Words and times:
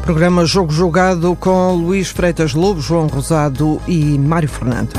Programa 0.00 0.44
Jogo 0.44 0.72
Jogado 0.72 1.36
com 1.36 1.74
Luís 1.74 2.08
Freitas 2.08 2.54
Lobo, 2.54 2.80
João 2.80 3.06
Rosado 3.06 3.80
e 3.86 4.18
Mário 4.18 4.48
Fernando. 4.48 4.90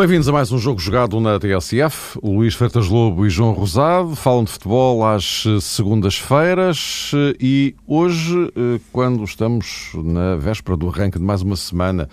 Bem-vindos 0.00 0.30
a 0.30 0.32
mais 0.32 0.50
um 0.50 0.56
jogo 0.56 0.80
jogado 0.80 1.20
na 1.20 1.38
TSF. 1.38 2.18
O 2.22 2.36
Luís 2.36 2.54
Freitas 2.54 2.88
Lobo 2.88 3.26
e 3.26 3.28
João 3.28 3.52
Rosado 3.52 4.16
falam 4.16 4.44
de 4.44 4.50
futebol 4.50 5.04
às 5.04 5.44
segundas-feiras 5.60 7.12
e 7.38 7.74
hoje, 7.86 8.50
eh, 8.56 8.80
quando 8.90 9.22
estamos 9.24 9.92
na 9.94 10.36
véspera 10.36 10.74
do 10.74 10.88
arranque 10.88 11.18
de 11.18 11.24
mais 11.26 11.42
uma 11.42 11.54
semana 11.54 12.08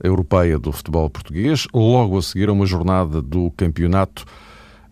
europeia 0.00 0.60
do 0.60 0.70
futebol 0.70 1.10
português, 1.10 1.66
logo 1.74 2.16
a 2.18 2.22
seguir 2.22 2.48
a 2.48 2.52
uma 2.52 2.66
jornada 2.66 3.20
do 3.20 3.50
campeonato 3.56 4.24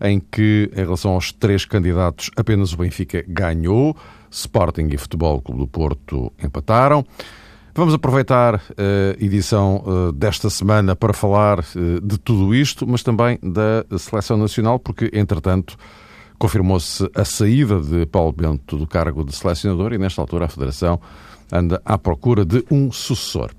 em 0.01 0.19
que, 0.19 0.69
em 0.75 0.83
relação 0.83 1.11
aos 1.11 1.31
três 1.31 1.63
candidatos, 1.63 2.29
apenas 2.35 2.73
o 2.73 2.77
Benfica 2.77 3.23
ganhou, 3.25 3.95
Sporting 4.29 4.89
e 4.91 4.97
Futebol 4.97 5.41
Clube 5.41 5.61
do 5.61 5.67
Porto 5.67 6.29
empataram. 6.43 7.05
Vamos 7.75 7.95
aproveitar 7.95 8.55
a 8.77 9.23
edição 9.23 9.83
eh, 9.83 10.11
desta 10.13 10.47
semana 10.47 10.95
para 10.95 11.11
falar 11.11 11.57
eh, 11.59 11.99
de 12.03 12.19
tudo 12.19 12.53
isto, 12.53 12.85
mas 12.85 13.01
também 13.01 13.39
da 13.41 13.83
seleção 13.97 14.37
nacional, 14.37 14.77
porque, 14.77 15.09
entretanto, 15.11 15.75
confirmou-se 16.37 17.09
a 17.15 17.25
saída 17.25 17.79
de 17.79 18.05
Paulo 18.05 18.31
Bento 18.31 18.77
do 18.77 18.85
cargo 18.85 19.25
de 19.25 19.35
selecionador 19.35 19.91
e, 19.91 19.97
nesta 19.97 20.21
altura, 20.21 20.45
a 20.45 20.49
Federação 20.49 21.01
anda 21.51 21.81
à 21.83 21.97
procura 21.97 22.45
de 22.45 22.63
um 22.69 22.91
sucessor. 22.91 23.49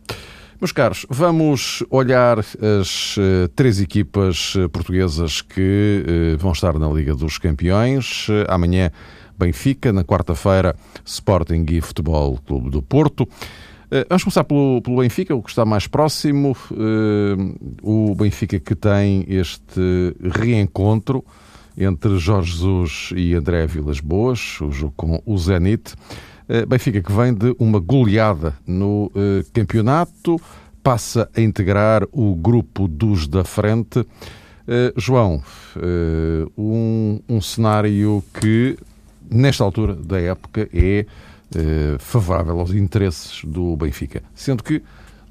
Meus 0.61 0.71
caros, 0.71 1.05
vamos 1.11 1.83
olhar 1.91 2.39
as 2.39 3.17
três 3.57 3.81
equipas 3.81 4.55
portuguesas 4.73 5.43
que 5.43 6.37
vão 6.39 6.53
estar 6.53 6.79
na 6.79 6.89
Liga 6.89 7.15
dos 7.15 7.37
Campeões. 7.37 8.29
Amanhã, 8.49 8.91
Benfica, 9.37 9.93
na 9.93 10.05
quarta-feira, 10.05 10.77
Sporting 11.05 11.67
e 11.69 11.81
Futebol 11.81 12.39
Clube 12.47 12.71
do 12.71 12.81
Porto. 12.81 13.29
Eh, 13.95 14.05
vamos 14.09 14.25
começar 14.25 14.43
pelo, 14.43 14.83
pelo 14.83 14.97
Benfica, 14.97 15.37
o 15.37 15.41
que 15.41 15.51
está 15.51 15.65
mais 15.65 15.87
próximo. 15.87 16.57
Uh, 16.69 17.55
o 17.81 18.13
Benfica 18.17 18.59
que 18.59 18.75
tem 18.75 19.25
este 19.29 19.81
reencontro 20.37 21.25
entre 21.79 22.19
Jorge 22.19 22.51
Jesus 22.51 23.11
e 23.15 23.35
André 23.35 23.69
Vilas 23.69 24.01
Boas, 24.01 24.61
o 24.61 24.73
jogo 24.73 24.95
com 24.97 25.23
o 25.25 25.39
Zenit. 25.39 25.95
Uh, 26.49 26.67
Benfica 26.67 27.01
que 27.01 27.13
vem 27.13 27.33
de 27.33 27.55
uma 27.57 27.79
goleada 27.79 28.57
no 28.67 29.13
campeonato, 29.53 30.41
passa 30.83 31.31
a 31.33 31.41
integrar 31.41 32.03
o 32.11 32.35
grupo 32.35 32.89
dos 32.89 33.29
da 33.29 33.45
frente. 33.45 34.05
João, 34.97 35.43
um, 36.57 37.21
um 37.29 37.41
cenário 37.41 38.25
que, 38.41 38.77
nesta 39.31 39.63
altura 39.63 39.95
da 39.95 40.19
época, 40.19 40.69
é 40.73 41.05
eh, 41.55 41.97
favorável 41.99 42.59
aos 42.59 42.71
interesses 42.73 43.43
do 43.45 43.77
Benfica. 43.77 44.23
Sendo 44.35 44.63
que 44.63 44.83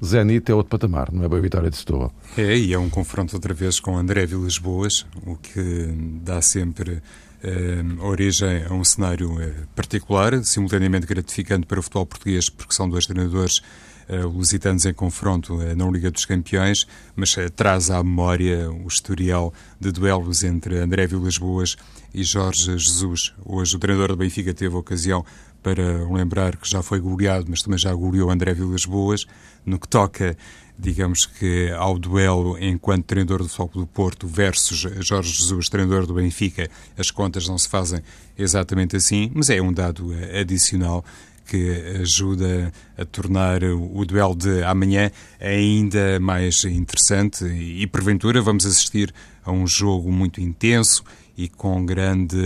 Zenit 0.04 0.50
é 0.50 0.54
outro 0.54 0.70
patamar, 0.70 1.10
não 1.12 1.24
é 1.24 1.28
bem 1.28 1.38
a 1.38 1.42
vitória 1.42 1.70
de 1.70 1.76
Setúbal. 1.76 2.12
É, 2.36 2.56
e 2.56 2.72
é 2.72 2.78
um 2.78 2.90
confronto 2.90 3.34
outra 3.34 3.54
vez 3.54 3.80
com 3.80 3.96
André 3.96 4.26
Vilas 4.26 4.58
Boas, 4.58 5.06
o 5.26 5.36
que 5.36 6.20
dá 6.22 6.42
sempre 6.42 7.00
eh, 7.42 7.82
origem 8.00 8.64
a 8.68 8.72
um 8.72 8.84
cenário 8.84 9.40
eh, 9.40 9.52
particular, 9.74 10.42
simultaneamente 10.44 11.06
gratificante 11.06 11.66
para 11.66 11.78
o 11.78 11.82
futebol 11.82 12.06
português, 12.06 12.48
porque 12.48 12.74
são 12.74 12.88
dois 12.88 13.06
treinadores 13.06 13.62
lusitanos 14.08 14.84
em 14.84 14.92
confronto 14.92 15.54
uh, 15.54 15.76
na 15.76 15.90
Liga 15.90 16.10
dos 16.10 16.24
Campeões, 16.24 16.86
mas 17.14 17.36
uh, 17.36 17.50
traz 17.50 17.90
à 17.90 18.02
memória 18.02 18.70
o 18.70 18.86
historial 18.86 19.52
de 19.80 19.90
duelos 19.90 20.42
entre 20.44 20.78
André 20.78 21.06
Vilas 21.06 21.38
Boas 21.38 21.76
e 22.12 22.22
Jorge 22.22 22.78
Jesus. 22.78 23.34
Hoje 23.44 23.76
o 23.76 23.78
treinador 23.78 24.08
do 24.08 24.16
Benfica 24.16 24.52
teve 24.52 24.74
a 24.74 24.78
ocasião 24.78 25.24
para 25.62 26.06
lembrar 26.12 26.56
que 26.56 26.68
já 26.68 26.82
foi 26.82 27.00
goleado, 27.00 27.46
mas 27.48 27.62
também 27.62 27.78
já 27.78 27.92
goleou 27.94 28.30
André 28.30 28.52
Vilas 28.52 28.84
Boas, 28.84 29.26
no 29.64 29.78
que 29.78 29.88
toca, 29.88 30.36
digamos 30.78 31.24
que, 31.24 31.70
ao 31.70 31.98
duelo 31.98 32.58
enquanto 32.60 33.06
treinador 33.06 33.38
do 33.38 33.48
Futebol 33.48 33.82
do 33.82 33.86
Porto 33.86 34.28
versus 34.28 34.86
Jorge 35.00 35.32
Jesus, 35.32 35.70
treinador 35.70 36.06
do 36.06 36.14
Benfica, 36.14 36.68
as 36.98 37.10
contas 37.10 37.48
não 37.48 37.56
se 37.56 37.68
fazem 37.68 38.02
exatamente 38.36 38.94
assim, 38.94 39.30
mas 39.34 39.48
é 39.48 39.62
um 39.62 39.72
dado 39.72 40.10
adicional 40.38 41.02
que 41.44 41.98
ajuda 42.00 42.72
a 42.96 43.04
tornar 43.04 43.62
o 43.62 44.04
duelo 44.04 44.34
de 44.34 44.62
amanhã 44.64 45.10
ainda 45.40 46.18
mais 46.20 46.64
interessante 46.64 47.44
e, 47.44 47.86
porventura, 47.86 48.40
vamos 48.40 48.64
assistir 48.66 49.12
a 49.44 49.52
um 49.52 49.66
jogo 49.66 50.10
muito 50.10 50.40
intenso 50.40 51.04
e 51.36 51.48
com 51.48 51.84
grande 51.84 52.36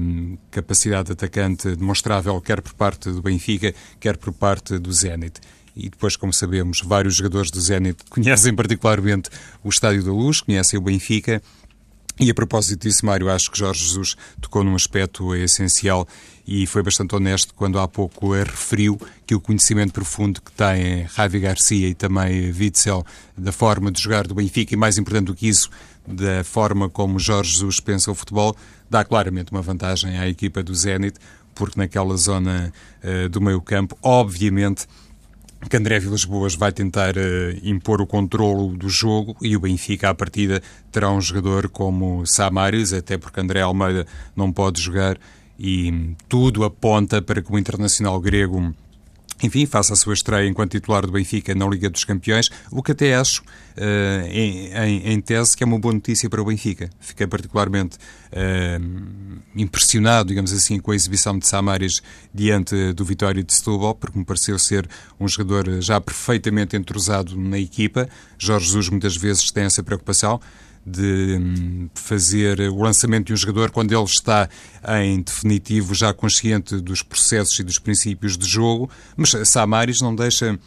hum, 0.00 0.36
capacidade 0.50 1.12
atacante 1.12 1.76
demonstrável, 1.76 2.40
quer 2.40 2.60
por 2.60 2.74
parte 2.74 3.10
do 3.10 3.22
Benfica, 3.22 3.74
quer 4.00 4.16
por 4.16 4.32
parte 4.32 4.78
do 4.78 4.92
Zenit. 4.92 5.40
E 5.74 5.88
depois, 5.88 6.16
como 6.16 6.32
sabemos, 6.32 6.82
vários 6.84 7.14
jogadores 7.14 7.50
do 7.50 7.60
Zenit 7.60 8.04
conhecem 8.10 8.54
particularmente 8.54 9.30
o 9.62 9.68
Estádio 9.68 10.02
da 10.02 10.12
Luz, 10.12 10.40
conhecem 10.40 10.78
o 10.78 10.82
Benfica. 10.82 11.40
E 12.20 12.30
a 12.30 12.34
propósito 12.34 12.82
disso, 12.82 13.06
Mário, 13.06 13.30
acho 13.30 13.50
que 13.50 13.58
Jorge 13.58 13.84
Jesus 13.84 14.16
tocou 14.40 14.62
num 14.62 14.74
aspecto 14.74 15.34
essencial 15.34 16.06
e 16.46 16.66
foi 16.66 16.82
bastante 16.82 17.14
honesto 17.14 17.54
quando 17.54 17.78
há 17.78 17.86
pouco 17.86 18.32
referiu 18.32 19.00
que 19.26 19.34
o 19.34 19.40
conhecimento 19.40 19.92
profundo 19.92 20.40
que 20.40 20.52
tem 20.52 21.06
Javi 21.08 21.40
Garcia 21.40 21.88
e 21.88 21.94
também 21.94 22.52
Witzel 22.52 23.04
da 23.36 23.52
forma 23.52 23.90
de 23.90 24.00
jogar 24.00 24.26
do 24.26 24.34
Benfica 24.34 24.74
e, 24.74 24.76
mais 24.76 24.98
importante 24.98 25.26
do 25.26 25.34
que 25.34 25.48
isso, 25.48 25.70
da 26.06 26.42
forma 26.42 26.88
como 26.88 27.18
Jorge 27.18 27.52
Jesus 27.52 27.80
pensa 27.80 28.10
o 28.10 28.14
futebol, 28.14 28.56
dá 28.90 29.04
claramente 29.04 29.52
uma 29.52 29.62
vantagem 29.62 30.18
à 30.18 30.28
equipa 30.28 30.62
do 30.62 30.74
Zenit, 30.74 31.18
porque 31.54 31.78
naquela 31.78 32.16
zona 32.16 32.72
uh, 33.04 33.28
do 33.28 33.40
meio 33.40 33.60
campo, 33.60 33.96
obviamente, 34.02 34.86
que 35.68 35.76
André 35.76 36.00
Vilas 36.00 36.24
Boas 36.24 36.54
vai 36.56 36.72
tentar 36.72 37.16
uh, 37.16 37.20
impor 37.62 38.00
o 38.00 38.06
controlo 38.06 38.76
do 38.76 38.88
jogo 38.88 39.36
e 39.40 39.56
o 39.56 39.60
Benfica, 39.60 40.10
à 40.10 40.14
partida, 40.14 40.60
terá 40.90 41.10
um 41.10 41.20
jogador 41.20 41.68
como 41.68 42.26
Samaris, 42.26 42.92
até 42.92 43.16
porque 43.16 43.40
André 43.40 43.60
Almeida 43.60 44.06
não 44.34 44.52
pode 44.52 44.80
jogar 44.80 45.16
e 45.58 46.14
tudo 46.28 46.64
aponta 46.64 47.20
para 47.20 47.42
que 47.42 47.52
o 47.52 47.58
internacional 47.58 48.20
grego 48.20 48.74
enfim, 49.42 49.66
faça 49.66 49.92
a 49.92 49.96
sua 49.96 50.14
estreia 50.14 50.48
enquanto 50.48 50.72
titular 50.72 51.04
do 51.04 51.12
Benfica 51.12 51.54
na 51.54 51.66
Liga 51.66 51.90
dos 51.90 52.04
Campeões, 52.04 52.48
o 52.70 52.82
que 52.82 52.92
até 52.92 53.14
acho, 53.14 53.42
uh, 53.42 54.26
em, 54.28 54.72
em, 54.72 55.12
em, 55.12 55.20
tese, 55.20 55.56
que 55.56 55.64
é 55.64 55.66
uma 55.66 55.78
boa 55.78 55.92
notícia 55.92 56.30
para 56.30 56.40
o 56.40 56.44
Benfica. 56.44 56.88
Fiquei 57.00 57.26
particularmente 57.26 57.96
uh, 57.96 59.40
impressionado, 59.56 60.28
digamos 60.28 60.52
assim, 60.52 60.78
com 60.78 60.92
a 60.92 60.94
exibição 60.94 61.36
de 61.36 61.46
Samaris 61.46 62.00
diante 62.32 62.92
do 62.92 63.04
Vitória 63.04 63.42
de 63.42 63.52
Setúbal, 63.52 63.96
porque 63.96 64.16
me 64.16 64.24
pareceu 64.24 64.58
ser 64.58 64.88
um 65.18 65.26
jogador 65.26 65.80
já 65.80 66.00
perfeitamente 66.00 66.76
entrosado 66.76 67.36
na 67.36 67.58
equipa. 67.58 68.08
Jorge 68.38 68.66
Jesus 68.66 68.88
muitas 68.90 69.16
vezes 69.16 69.50
tem 69.50 69.64
essa 69.64 69.82
preocupação 69.82 70.40
de 70.84 71.38
hum, 71.40 71.88
fazer 71.94 72.60
o 72.70 72.82
lançamento 72.82 73.28
de 73.28 73.32
um 73.32 73.36
jogador 73.36 73.70
quando 73.70 73.92
ele 73.92 74.04
está 74.04 74.48
em 75.00 75.22
definitivo 75.22 75.94
já 75.94 76.12
consciente 76.12 76.80
dos 76.80 77.02
processos 77.02 77.58
e 77.58 77.62
dos 77.62 77.78
princípios 77.78 78.36
de 78.36 78.46
jogo, 78.48 78.90
mas 79.16 79.30
Samaris 79.44 80.00
não 80.00 80.14
deixa 80.14 80.58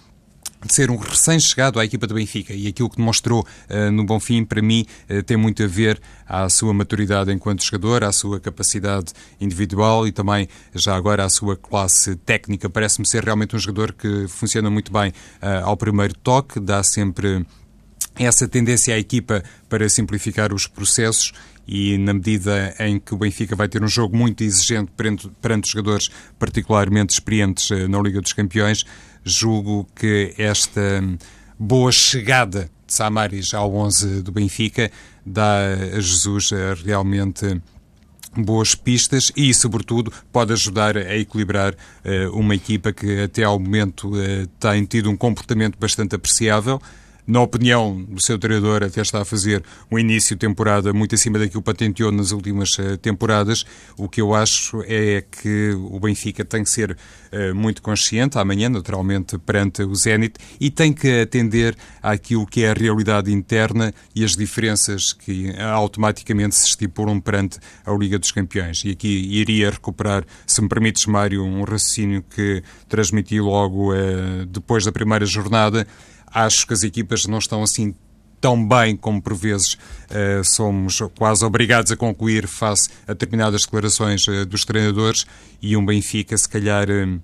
de 0.66 0.74
ser 0.74 0.90
um 0.90 0.98
recém-chegado 0.98 1.80
à 1.80 1.86
equipa 1.86 2.08
do 2.08 2.16
Benfica 2.16 2.54
e 2.54 2.68
aquilo 2.68 2.90
que 2.90 2.98
demonstrou 2.98 3.46
uh, 3.70 3.92
no 3.92 4.04
Bonfim, 4.04 4.44
para 4.44 4.62
mim, 4.62 4.86
uh, 5.10 5.22
tem 5.22 5.38
muito 5.38 5.64
a 5.64 5.68
ver 5.68 6.02
à 6.28 6.50
sua 6.50 6.74
maturidade 6.74 7.32
enquanto 7.32 7.64
jogador, 7.64 8.04
à 8.04 8.12
sua 8.12 8.40
capacidade 8.40 9.14
individual 9.40 10.08
e 10.08 10.12
também, 10.12 10.48
já 10.74 10.96
agora, 10.96 11.24
à 11.24 11.30
sua 11.30 11.56
classe 11.56 12.16
técnica. 12.16 12.70
Parece-me 12.70 13.06
ser 13.06 13.24
realmente 13.24 13.56
um 13.56 13.60
jogador 13.60 13.94
que 13.94 14.28
funciona 14.28 14.70
muito 14.70 14.92
bem 14.92 15.10
uh, 15.10 15.66
ao 15.66 15.78
primeiro 15.78 16.16
toque, 16.16 16.60
dá 16.60 16.84
sempre 16.84 17.46
essa 18.18 18.48
tendência 18.48 18.96
à 18.96 19.00
equipa 19.00 19.44
para 19.68 19.88
simplificar 19.90 20.54
os 20.54 20.68
processos 20.68 21.34
e 21.68 21.98
na 21.98 22.14
medida 22.14 22.76
em 22.80 23.00
que 23.00 23.14
o 23.14 23.18
Benfica 23.18 23.56
vai 23.56 23.68
ter 23.68 23.84
um 23.84 23.88
jogo 23.88 24.16
muito 24.16 24.44
exigente 24.44 24.92
perante, 24.96 25.30
perante 25.42 25.72
jogadores 25.72 26.10
particularmente 26.38 27.14
experientes 27.14 27.72
eh, 27.72 27.88
na 27.88 28.00
Liga 28.00 28.22
dos 28.22 28.34
Campeões, 28.34 28.86
julgo 29.24 29.88
que 29.96 30.34
esta 30.38 31.04
boa 31.58 31.92
chegada 31.92 32.70
de 32.86 32.94
Samaris 32.94 33.54
ao 33.54 33.74
11 33.74 34.22
do 34.22 34.32
Benfica 34.32 34.92
dá 35.26 35.74
a 35.96 36.00
Jesus 36.00 36.52
eh, 36.52 36.76
realmente 36.86 37.62
boas 38.38 38.76
pistas 38.76 39.32
e, 39.36 39.54
sobretudo, 39.54 40.12
pode 40.32 40.52
ajudar 40.54 40.98
a 40.98 41.16
equilibrar 41.16 41.74
uh, 41.74 42.38
uma 42.38 42.54
equipa 42.54 42.92
que 42.92 43.22
até 43.22 43.44
ao 43.44 43.58
momento 43.58 44.12
tem 44.60 44.84
tido 44.84 45.10
um 45.10 45.16
comportamento 45.16 45.78
bastante 45.80 46.16
apreciável 46.16 46.82
na 47.28 47.42
opinião 47.42 48.04
do 48.04 48.22
seu 48.22 48.38
treinador, 48.38 48.84
até 48.84 49.02
está 49.02 49.22
a 49.22 49.26
fazer 49.26 49.64
um 49.92 49.98
início 49.98 50.36
de 50.36 50.40
temporada 50.40 50.94
muito 50.94 51.16
acima 51.16 51.40
daquilo 51.40 51.62
que 51.62 51.66
patenteou 51.66 52.12
nas 52.12 52.32
últimas 52.32 52.78
uh, 52.78 52.98
temporadas. 52.98 53.66
O 53.98 54.08
que 54.08 54.22
eu 54.22 54.34
acho 54.34 54.84
é 54.86 55.24
que 55.24 55.72
o 55.72 56.00
Benfica 56.00 56.46
tem 56.46 56.64
que 56.64 56.70
ser 56.70 56.92
uh, 56.92 57.56
muito 57.56 57.82
consciente 57.82 58.38
amanhã, 58.38 58.70
naturalmente, 58.70 59.38
perante 59.40 59.82
o 59.84 59.96
Zenit, 59.96 60.38
e 60.60 60.70
tem 60.70 60.94
que 60.94 61.22
atender 61.22 61.76
àquilo 62.02 62.46
que 62.46 62.64
é 62.64 62.72
a 62.72 62.74
realidade 62.74 63.32
interna 63.32 63.94
e 64.14 64.24
as 64.24 64.36
diferenças 64.36 65.12
que 65.12 65.52
automaticamente 65.60 66.56
se 66.56 66.68
estipulam 66.68 67.20
perante 67.20 67.58
a 67.86 67.92
Liga 67.94 68.20
dos 68.20 68.32
Campeões. 68.32 68.84
E 68.86 68.92
aqui 68.92 69.08
iria 69.08 69.72
recuperar, 69.72 70.26
se 70.46 70.62
me 70.62 70.70
permites, 70.70 71.06
Mário, 71.06 71.44
um 71.44 71.64
raciocínio 71.64 72.24
que 72.24 72.62
transmiti 72.88 73.40
logo 73.40 73.92
depois 74.48 74.86
da 74.86 74.92
primeira 74.92 75.26
jornada 75.26 75.88
acho 76.36 76.68
que 76.68 76.74
as 76.74 76.84
equipas 76.84 77.26
não 77.26 77.38
estão 77.40 77.64
assim 77.64 77.96
tão 78.42 78.68
bem 78.68 78.96
como 78.96 79.22
por 79.22 79.34
vezes 79.34 79.74
uh, 79.74 80.44
somos 80.44 81.02
quase 81.18 81.44
obrigados 81.46 81.92
a 81.92 81.96
concluir 81.96 82.46
face 82.46 82.90
a 83.08 83.14
determinadas 83.14 83.62
declarações 83.62 84.28
uh, 84.28 84.46
dos 84.46 84.66
treinadores 84.66 85.26
e 85.62 85.76
um 85.78 85.86
Benfica 85.86 86.38
se 86.38 86.48
calhar 86.48 86.88
uh, 86.90 87.24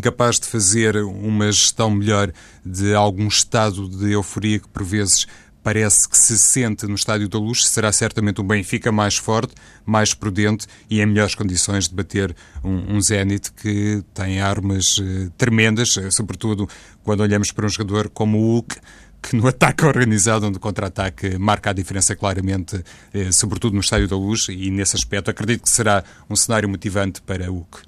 capaz 0.00 0.40
de 0.40 0.46
fazer 0.46 0.96
uma 0.96 1.52
gestão 1.52 1.90
melhor 1.90 2.32
de 2.64 2.94
algum 2.94 3.28
estado 3.28 3.88
de 3.88 4.12
euforia 4.12 4.58
que 4.58 4.68
por 4.68 4.82
vezes 4.82 5.26
parece 5.68 6.08
que 6.08 6.16
se 6.16 6.38
sente 6.38 6.86
no 6.86 6.94
Estádio 6.94 7.28
da 7.28 7.38
Luz, 7.38 7.66
será 7.66 7.92
certamente 7.92 8.40
um 8.40 8.44
Benfica 8.44 8.90
mais 8.90 9.18
forte, 9.18 9.52
mais 9.84 10.14
prudente 10.14 10.66
e 10.88 10.98
em 10.98 11.04
melhores 11.04 11.34
condições 11.34 11.90
de 11.90 11.94
bater 11.94 12.34
um, 12.64 12.96
um 12.96 13.00
Zenit 13.02 13.52
que 13.52 14.02
tem 14.14 14.40
armas 14.40 14.96
uh, 14.96 15.30
tremendas, 15.36 15.94
uh, 15.98 16.10
sobretudo 16.10 16.66
quando 17.04 17.20
olhamos 17.20 17.52
para 17.52 17.66
um 17.66 17.68
jogador 17.68 18.08
como 18.08 18.38
o 18.38 18.54
Hulk, 18.54 18.76
que 19.20 19.36
no 19.36 19.44
ataque 19.46 19.84
organizado, 19.84 20.50
no 20.50 20.58
contra-ataque, 20.58 21.36
marca 21.36 21.68
a 21.68 21.74
diferença 21.74 22.16
claramente, 22.16 22.82
eh, 23.12 23.30
sobretudo 23.30 23.74
no 23.74 23.80
Estádio 23.80 24.08
da 24.08 24.16
Luz, 24.16 24.46
e 24.48 24.70
nesse 24.70 24.96
aspecto 24.96 25.30
acredito 25.30 25.64
que 25.64 25.70
será 25.70 26.02
um 26.30 26.36
cenário 26.36 26.66
motivante 26.66 27.20
para 27.20 27.52
o 27.52 27.56
Hulk. 27.56 27.82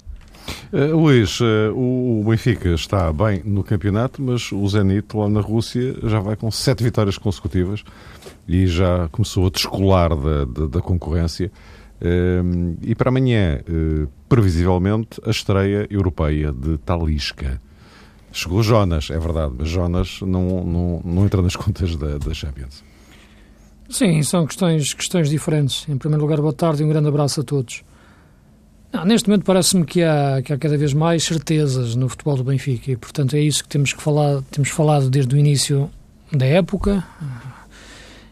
Uh, 0.71 0.95
Luís, 0.95 1.39
uh, 1.41 1.73
o 1.75 2.23
Benfica 2.25 2.69
está 2.69 3.11
bem 3.11 3.41
no 3.43 3.63
campeonato, 3.63 4.21
mas 4.21 4.51
o 4.51 4.65
Zenit 4.67 5.15
lá 5.15 5.27
na 5.27 5.41
Rússia 5.41 5.95
já 6.03 6.19
vai 6.19 6.35
com 6.35 6.49
sete 6.49 6.83
vitórias 6.83 7.17
consecutivas 7.17 7.83
e 8.47 8.67
já 8.67 9.09
começou 9.09 9.47
a 9.47 9.49
descolar 9.49 10.15
da, 10.15 10.45
da, 10.45 10.67
da 10.67 10.81
concorrência. 10.81 11.51
Uh, 12.01 12.77
e 12.81 12.95
para 12.95 13.09
amanhã, 13.09 13.59
previsivelmente, 14.27 15.21
a 15.25 15.29
estreia 15.29 15.87
europeia 15.89 16.51
de 16.51 16.77
Talisca. 16.79 17.61
Chegou 18.31 18.63
Jonas, 18.63 19.09
é 19.11 19.19
verdade, 19.19 19.53
mas 19.57 19.67
Jonas 19.67 20.21
não, 20.21 20.63
não, 20.63 21.01
não 21.03 21.25
entra 21.25 21.41
nas 21.41 21.55
contas 21.55 21.95
da, 21.97 22.17
da 22.17 22.33
Champions. 22.33 22.81
Sim, 23.89 24.23
são 24.23 24.47
questões, 24.47 24.93
questões 24.93 25.29
diferentes. 25.29 25.87
Em 25.89 25.97
primeiro 25.97 26.23
lugar, 26.23 26.39
boa 26.39 26.53
tarde 26.53 26.81
e 26.81 26.85
um 26.85 26.89
grande 26.89 27.09
abraço 27.09 27.41
a 27.41 27.43
todos. 27.43 27.83
Não, 28.91 29.05
neste 29.05 29.29
momento 29.29 29.45
parece-me 29.45 29.85
que 29.85 30.03
há, 30.03 30.41
que 30.43 30.51
há 30.51 30.57
cada 30.57 30.77
vez 30.77 30.93
mais 30.93 31.23
certezas 31.23 31.95
no 31.95 32.09
futebol 32.09 32.35
do 32.35 32.43
Benfica 32.43 32.91
e, 32.91 32.97
portanto, 32.97 33.35
é 33.35 33.39
isso 33.39 33.63
que 33.63 33.69
temos, 33.69 33.93
que 33.93 34.01
falar, 34.01 34.41
temos 34.51 34.69
falado 34.69 35.09
desde 35.09 35.33
o 35.33 35.37
início 35.37 35.89
da 36.29 36.45
época, 36.45 37.03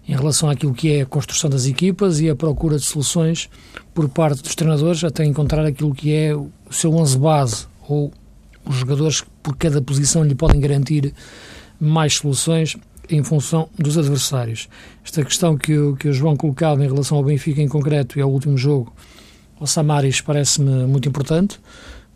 em 0.08 0.16
relação 0.16 0.50
àquilo 0.50 0.74
que 0.74 0.92
é 0.92 1.02
a 1.02 1.06
construção 1.06 1.50
das 1.50 1.66
equipas 1.66 2.20
e 2.20 2.30
a 2.30 2.36
procura 2.36 2.78
de 2.78 2.84
soluções 2.84 3.50
por 3.94 4.10
parte 4.10 4.42
dos 4.42 4.54
treinadores 4.54 5.04
até 5.04 5.24
encontrar 5.24 5.66
aquilo 5.66 5.94
que 5.94 6.14
é 6.14 6.36
o 6.36 6.50
seu 6.72 6.94
11 6.94 7.18
base 7.18 7.68
ou 7.88 8.12
os 8.66 8.76
jogadores 8.76 9.22
que 9.22 9.30
por 9.42 9.56
cada 9.56 9.82
posição 9.82 10.24
lhe 10.24 10.36
podem 10.36 10.60
garantir 10.60 11.14
mais 11.80 12.16
soluções 12.16 12.76
em 13.10 13.24
função 13.24 13.70
dos 13.78 13.98
adversários. 13.98 14.68
Esta 15.06 15.24
questão 15.24 15.58
que 15.58 15.78
o, 15.78 15.96
que 15.96 16.10
o 16.10 16.14
João 16.14 16.36
colocava 16.36 16.84
em 16.84 16.88
relação 16.88 17.18
ao 17.18 17.24
Benfica 17.24 17.62
em 17.62 17.68
concreto 17.68 18.20
e 18.20 18.22
ao 18.22 18.30
último 18.30 18.58
jogo 18.58 18.94
o 19.60 19.68
Samaris 19.68 20.22
parece-me 20.22 20.86
muito 20.86 21.08
importante, 21.10 21.60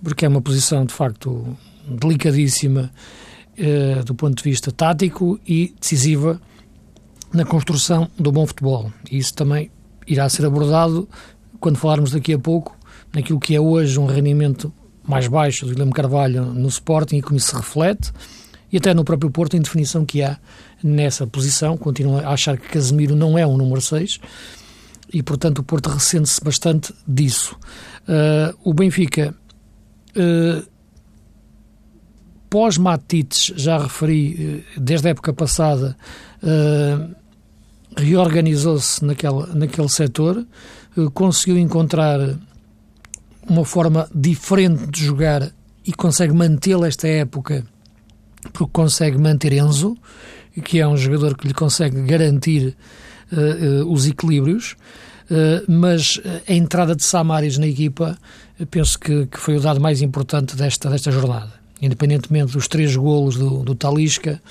porque 0.02 0.26
é 0.26 0.28
uma 0.28 0.42
posição 0.42 0.86
de 0.86 0.94
facto 0.94 1.58
delicadíssima 1.88 2.92
eh, 3.58 4.02
do 4.06 4.16
ponto 4.16 4.36
de 4.36 4.44
vista 4.44 4.72
tático 4.72 5.40
e 5.48 5.74
decisiva 5.80 6.42
na 7.34 7.46
construção 7.46 8.10
do 8.18 8.32
bom 8.32 8.48
futebol. 8.48 8.92
E 9.12 9.18
isso 9.18 9.34
também 9.34 9.70
irá 10.08 10.28
ser 10.30 10.46
abordado 10.46 11.08
quando 11.60 11.78
falarmos 11.78 12.12
daqui 12.12 12.34
a 12.34 12.40
pouco 12.40 12.78
naquilo 13.14 13.40
que 13.40 13.56
é 13.56 13.60
hoje 13.60 14.00
um 14.00 14.06
rendimento 14.06 14.74
mais 15.04 15.28
baixo 15.28 15.66
do 15.66 15.72
Guilherme 15.72 15.94
Carvalho 15.94 16.46
no 16.46 16.68
Sporting 16.68 17.18
e 17.18 17.22
como 17.22 17.38
isso 17.38 17.50
se 17.50 17.56
reflete, 17.56 18.12
e 18.72 18.78
até 18.78 18.94
no 18.94 19.04
próprio 19.04 19.30
Porto, 19.30 19.56
em 19.56 19.62
definição 19.62 20.04
que 20.04 20.24
há 20.24 20.40
nessa 20.84 21.28
posição. 21.28 21.78
Continuo 21.78 22.18
a 22.18 22.30
achar 22.30 22.58
que 22.58 22.70
Casemiro 22.70 23.16
não 23.16 23.38
é 23.38 23.46
um 23.46 23.56
número 23.56 23.80
6 23.80 24.20
e, 25.14 25.22
portanto, 25.22 25.60
o 25.60 25.64
Porto 25.64 25.90
ressente-se 25.92 26.44
bastante 26.44 26.92
disso. 27.08 27.56
Uh, 28.08 28.58
o 28.64 28.74
Benfica, 28.74 29.36
uh, 30.18 30.68
pós-Matites, 32.50 33.54
já 33.56 33.78
referi, 33.78 34.66
uh, 34.76 34.80
desde 34.80 35.08
a 35.08 35.12
época 35.12 35.32
passada, 35.32 35.96
reorganizou-se 37.96 39.06
naquele 39.06 39.88
setor, 39.88 40.46
conseguiu 41.14 41.58
encontrar 41.58 42.20
uma 43.48 43.64
forma 43.64 44.10
diferente 44.14 44.88
de 44.88 45.06
jogar 45.06 45.52
e 45.86 45.94
consegue 45.94 46.34
mantê-la 46.34 46.88
esta 46.88 47.08
época, 47.08 47.64
porque 48.52 48.72
consegue 48.74 49.18
manter 49.18 49.54
Enzo, 49.54 49.96
que 50.66 50.80
é 50.80 50.88
um 50.88 50.98
jogador 50.98 51.38
que 51.38 51.48
lhe 51.48 51.54
consegue 51.54 52.02
garantir 52.02 52.76
uh, 53.34 53.92
os 53.92 54.08
equilíbrios, 54.08 54.76
uh, 55.30 55.72
mas 55.72 56.20
a 56.48 56.54
entrada 56.54 56.96
de 56.96 57.04
Samaris 57.04 57.58
na 57.58 57.68
equipa 57.68 58.18
penso 58.70 59.00
que, 59.00 59.26
que, 59.26 59.40
foi 59.40 59.58
o 59.58 59.60
dado 59.60 59.82
mais 59.82 60.02
importante 60.02 60.56
desta, 60.56 60.90
desta 60.90 61.12
jornada. 61.12 61.52
Independentemente 61.82 62.54
dos 62.54 62.68
três 62.68 62.96
golos 62.96 63.36
do, 63.36 63.64
do 63.64 63.76
Talisca 63.76 64.42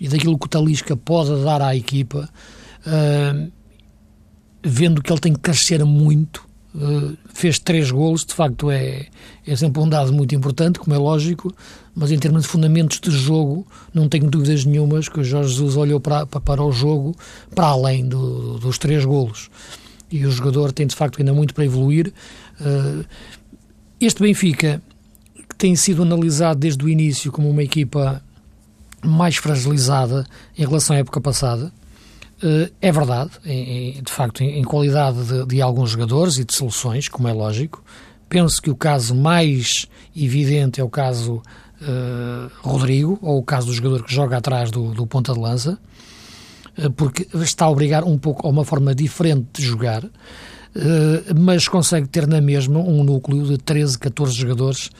e 0.00 0.08
daquilo 0.08 0.38
que 0.38 0.46
o 0.46 0.48
Talisca 0.48 0.96
pode 0.96 1.44
dar 1.44 1.62
à 1.62 1.76
equipa, 1.76 2.28
vendo 4.64 5.00
que 5.00 5.12
ele 5.12 5.20
tem 5.20 5.32
que 5.32 5.38
crescer 5.38 5.84
muito, 5.84 6.44
Uh, 6.74 7.14
fez 7.34 7.58
três 7.58 7.90
golos, 7.90 8.24
de 8.24 8.32
facto 8.32 8.70
é, 8.70 9.06
é 9.46 9.56
sempre 9.56 9.82
um 9.82 9.88
dado 9.88 10.10
muito 10.10 10.34
importante, 10.34 10.78
como 10.78 10.94
é 10.94 10.98
lógico, 10.98 11.54
mas 11.94 12.10
em 12.10 12.18
termos 12.18 12.42
de 12.42 12.48
fundamentos 12.48 13.00
de 13.00 13.10
jogo, 13.10 13.66
não 13.92 14.08
tenho 14.08 14.28
dúvidas 14.28 14.64
nenhumas 14.64 15.08
que 15.08 15.20
o 15.20 15.24
Jorge 15.24 15.50
Jesus 15.50 15.76
olhou 15.76 16.00
para, 16.00 16.26
para 16.26 16.62
o 16.62 16.72
jogo 16.72 17.14
para 17.54 17.66
além 17.66 18.08
do, 18.08 18.58
dos 18.58 18.78
três 18.78 19.04
golos. 19.04 19.50
E 20.10 20.24
o 20.26 20.30
jogador 20.30 20.72
tem 20.72 20.86
de 20.86 20.94
facto 20.94 21.18
ainda 21.18 21.32
muito 21.32 21.54
para 21.54 21.64
evoluir. 21.64 22.12
Uh, 22.60 23.04
este 24.00 24.22
Benfica, 24.22 24.82
que 25.48 25.56
tem 25.56 25.76
sido 25.76 26.02
analisado 26.02 26.60
desde 26.60 26.84
o 26.84 26.88
início 26.88 27.30
como 27.30 27.48
uma 27.48 27.62
equipa 27.62 28.22
mais 29.04 29.36
fragilizada 29.36 30.26
em 30.56 30.64
relação 30.64 30.96
à 30.96 30.98
época 30.98 31.20
passada, 31.20 31.72
eh, 32.42 32.70
é 32.80 32.90
verdade, 32.90 33.30
de 33.44 34.12
facto, 34.12 34.42
em 34.42 34.64
qualidade 34.64 35.24
de, 35.24 35.46
de, 35.46 35.62
alguns 35.62 35.90
jogadores 35.90 36.38
e 36.38 36.44
de 36.44 36.52
soluções, 36.54 37.08
como 37.08 37.28
é 37.28 37.32
lógico. 37.32 37.82
Penso 38.28 38.60
que 38.60 38.70
o 38.70 38.74
caso 38.74 39.14
mais 39.14 39.86
evidente 40.16 40.80
é 40.80 40.84
o 40.84 40.88
caso 40.88 41.40
Rodrigo, 42.62 43.18
ou 43.22 43.38
o 43.38 43.42
caso 43.42 43.66
do 43.66 43.72
jogador 43.72 44.04
que 44.04 44.14
joga 44.14 44.36
atrás 44.36 44.70
do, 44.70 44.92
do 44.92 45.06
ponta 45.06 45.32
de 45.32 45.38
lança, 45.38 45.78
uh, 46.78 46.90
porque 46.92 47.26
está 47.34 47.66
a 47.66 47.70
obrigar 47.70 48.04
um 48.04 48.18
pouco 48.18 48.46
a 48.46 48.50
uma 48.50 48.64
forma 48.64 48.94
diferente 48.94 49.46
de 49.54 49.62
jogar, 49.62 50.04
uh, 50.04 50.10
mas 51.38 51.68
consegue 51.68 52.08
ter 52.08 52.26
na 52.26 52.40
mesma 52.40 52.78
um 52.80 53.02
núcleo 53.02 53.44
de 53.46 53.58
13, 53.58 53.98
14 53.98 54.34
jogadores 54.34 54.90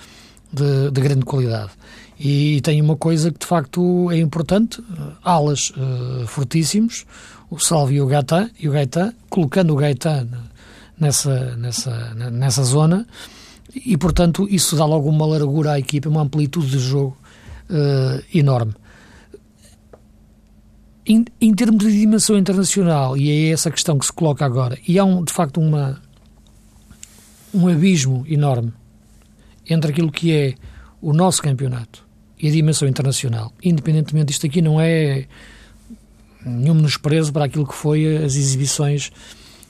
de, 0.52 0.90
de 0.90 1.00
grande 1.00 1.24
qualidade. 1.24 1.70
E 2.18 2.60
tem 2.60 2.80
uma 2.80 2.96
coisa 2.96 3.32
que 3.32 3.38
de 3.40 3.46
facto 3.46 4.10
é 4.10 4.18
importante: 4.18 4.82
alas 5.24 5.70
uh, 5.70 6.26
fortíssimos, 6.26 7.04
o 7.50 7.58
Salve 7.58 7.96
e 7.96 8.00
o 8.00 8.06
Gaetan, 8.06 8.50
e 8.58 8.68
o 8.68 8.72
Gaetan, 8.72 9.12
colocando 9.28 9.72
o 9.72 9.76
Gaetan 9.76 10.28
nessa, 10.98 11.56
nessa, 11.56 12.14
nessa 12.14 12.62
zona, 12.62 13.06
e 13.74 13.96
portanto 13.96 14.46
isso 14.50 14.76
dá 14.76 14.84
logo 14.84 15.08
uma 15.08 15.26
largura 15.26 15.72
à 15.72 15.78
equipa, 15.78 16.08
uma 16.08 16.22
amplitude 16.22 16.70
de 16.70 16.78
jogo 16.78 17.16
uh, 17.70 18.22
enorme. 18.34 18.74
Em, 21.04 21.24
em, 21.40 21.52
termos 21.52 21.84
de 21.84 21.98
dimensão 21.98 22.38
internacional, 22.38 23.16
e 23.16 23.28
é 23.28 23.50
essa 23.50 23.70
questão 23.70 23.98
que 23.98 24.06
se 24.06 24.12
coloca 24.12 24.44
agora, 24.44 24.78
e 24.86 24.98
há 24.98 25.04
um, 25.04 25.24
de 25.24 25.32
facto 25.32 25.60
uma, 25.60 26.00
um 27.52 27.66
abismo 27.66 28.24
enorme 28.28 28.72
entre 29.68 29.90
aquilo 29.90 30.12
que 30.12 30.32
é 30.32 30.54
o 31.00 31.12
nosso 31.12 31.42
campeonato 31.42 32.06
e 32.38 32.48
a 32.48 32.50
dimensão 32.52 32.86
internacional. 32.88 33.52
Independentemente, 33.62 34.32
isto 34.32 34.46
aqui 34.46 34.62
não 34.62 34.80
é 34.80 35.26
nenhum 36.44 36.74
menosprezo 36.74 37.32
para 37.32 37.44
aquilo 37.44 37.66
que 37.66 37.74
foi 37.74 38.16
as 38.16 38.36
exibições, 38.36 39.10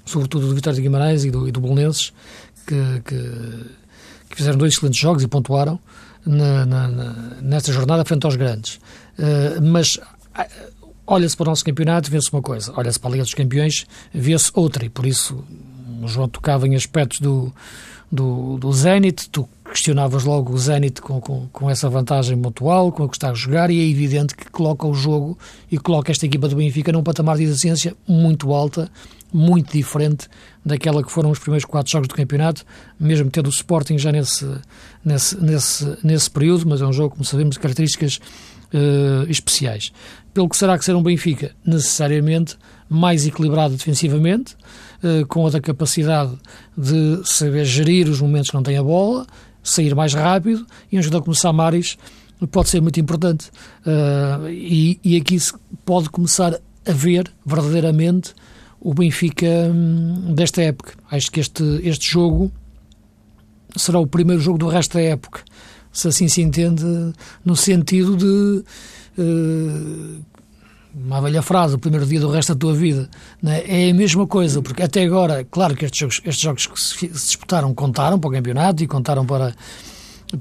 sobretudo 0.05 0.49
do 0.49 0.55
Vitória 0.55 0.77
de 0.77 0.83
Guimarães 0.83 1.25
e 1.25 1.31
do, 1.31 1.49
e 1.49 1.53
do 1.53 1.61
Bolonenses, 1.61 2.13
que, 2.67 3.03
que, 3.05 3.82
que, 4.33 4.37
fizeram 4.39 4.59
dois 4.59 4.75
excelentes 4.75 5.01
jogos 5.01 5.23
e 5.23 5.29
pontuaram 5.29 5.79
na, 6.27 6.67
na, 6.67 6.89
na, 6.89 7.13
nesta 7.41 7.73
jornada 7.73 8.05
frente 8.05 8.25
aos 8.25 8.37
grandes. 8.37 8.77
Uh, 9.19 9.63
mas, 9.63 9.99
olha-se 11.07 11.37
para 11.37 11.45
o 11.45 11.51
nosso 11.51 11.65
campeonato, 11.65 12.11
vê-se 12.11 12.33
uma 12.33 12.43
coisa, 12.43 12.73
olha-se 12.77 12.99
para 12.99 13.11
a 13.11 13.13
Liga 13.13 13.25
dos 13.25 13.35
Campeões, 13.35 13.87
vê-se 14.13 14.51
outra, 14.55 14.85
e 14.85 14.89
por 14.89 15.07
isso 15.07 15.45
o 16.03 16.09
João 16.09 16.29
tocava 16.29 16.67
em 16.67 16.75
aspectos 16.75 17.21
do, 17.21 17.53
do, 18.11 18.59
do 18.59 18.73
Zenit, 18.73 19.29
tu 19.31 19.49
questionavas 19.73 20.25
logo 20.25 20.53
o 20.53 20.59
Zenit 20.59 21.01
com, 21.01 21.21
com, 21.21 21.49
com, 21.53 21.71
essa 21.71 21.89
vantagem 21.89 22.37
mutual, 22.37 22.93
com 22.93 23.05
a 23.05 23.09
que 23.09 23.17
está 23.17 23.31
a 23.31 23.35
jogar, 23.35 23.71
e 23.71 23.81
é 23.81 23.89
evidente 23.89 24.37
que 24.37 24.51
coloca 24.51 24.87
o 24.87 24.95
jogo 24.95 25.37
e 25.71 25.79
coloca 25.79 26.13
esta 26.13 26.27
equipa 26.27 26.47
do 26.47 26.57
Benfica 26.57 26.93
num 26.93 27.03
patamar 27.03 27.37
de 27.37 27.45
exigência 27.45 27.97
muito 28.07 28.53
alta, 28.53 28.91
muito 29.33 29.73
diferente 29.73 30.29
daquela 30.65 31.03
que 31.03 31.11
foram 31.11 31.31
os 31.31 31.39
primeiros 31.39 31.65
quatro 31.65 31.91
jogos 31.91 32.09
do 32.09 32.15
campeonato, 32.15 32.65
mesmo 33.01 33.31
tendo 33.31 33.47
o 33.47 33.51
Sporting 33.51 33.99
já 33.99 34.13
nesse, 34.13 34.47
nesse, 35.05 35.43
nesse, 35.43 35.99
nesse 36.05 36.31
período, 36.31 36.69
mas 36.69 36.81
é 36.81 36.87
um 36.87 36.93
jogo, 36.93 37.11
como 37.11 37.25
sabemos, 37.25 37.55
de 37.55 37.61
características 37.61 38.21
uh, 38.73 39.29
especiais. 39.31 39.91
Pelo 40.35 40.49
que 40.49 40.57
será 40.57 40.79
que 40.79 40.85
ser 40.85 40.95
um 40.95 41.03
Benfica? 41.03 41.53
Necessariamente 41.65 42.57
mais 42.89 43.27
equilibrado 43.27 43.75
defensivamente, 43.75 44.55
uh, 45.03 45.27
com 45.27 45.41
outra 45.41 45.61
capacidade 45.61 46.33
de 46.77 47.23
saber 47.25 47.65
gerir 47.65 48.09
os 48.09 48.21
momentos 48.21 48.51
que 48.51 48.55
não 48.55 48.63
tem 48.63 48.77
a 48.77 48.83
bola, 48.83 49.27
sair 49.63 49.95
mais 49.95 50.15
rápido, 50.15 50.67
e 50.91 50.99
um 50.99 51.03
jogador 51.03 51.25
como 51.25 51.35
Samaris 51.35 51.97
pode 52.51 52.69
ser 52.69 52.81
muito 52.81 52.99
importante. 52.99 53.51
Uh, 53.87 54.49
e, 54.49 55.01
e 55.05 55.17
aqui 55.17 55.39
se 55.39 55.53
pode 55.85 56.11
começar 56.11 56.55
a 56.87 56.93
ver 56.93 57.33
verdadeiramente 57.47 58.35
o 58.81 58.93
Benfica 58.93 59.47
hum, 59.47 60.35
desta 60.35 60.63
época. 60.63 60.95
Acho 61.11 61.31
que 61.31 61.41
este, 61.41 61.63
este 61.85 62.11
jogo 62.11 62.51
será 63.77 63.99
o 63.99 64.07
primeiro 64.07 64.43
jogo 64.43 64.59
do 64.59 64.69
resto 64.69 64.95
da 64.95 65.03
época, 65.03 65.43
se 65.93 66.09
assim 66.09 66.29
se 66.29 66.43
entende, 66.43 66.85
no 67.45 67.57
sentido 67.57 68.17
de. 68.17 68.65
Uh, 69.19 70.32
uma 70.95 71.21
velha 71.21 71.41
frase, 71.41 71.75
o 71.75 71.79
primeiro 71.79 72.07
dia 72.07 72.21
do 72.21 72.29
resto 72.29 72.55
da 72.55 72.59
tua 72.59 72.75
vida, 72.75 73.09
né? 73.43 73.63
é 73.67 73.91
a 73.91 73.95
mesma 73.95 74.27
coisa, 74.27 74.61
porque 74.61 74.83
até 74.83 75.03
agora, 75.03 75.45
claro 75.51 75.75
que 75.75 75.85
estes 75.85 75.99
jogos, 76.01 76.21
estes 76.25 76.43
jogos 76.43 76.67
que 76.67 76.81
se, 76.81 77.09
disputaram 77.09 77.73
contaram 77.75 78.19
para 78.19 78.29
o 78.29 78.33
campeonato 78.33 78.83
e 78.83 78.87
contaram 78.87 79.25
para, 79.25 79.55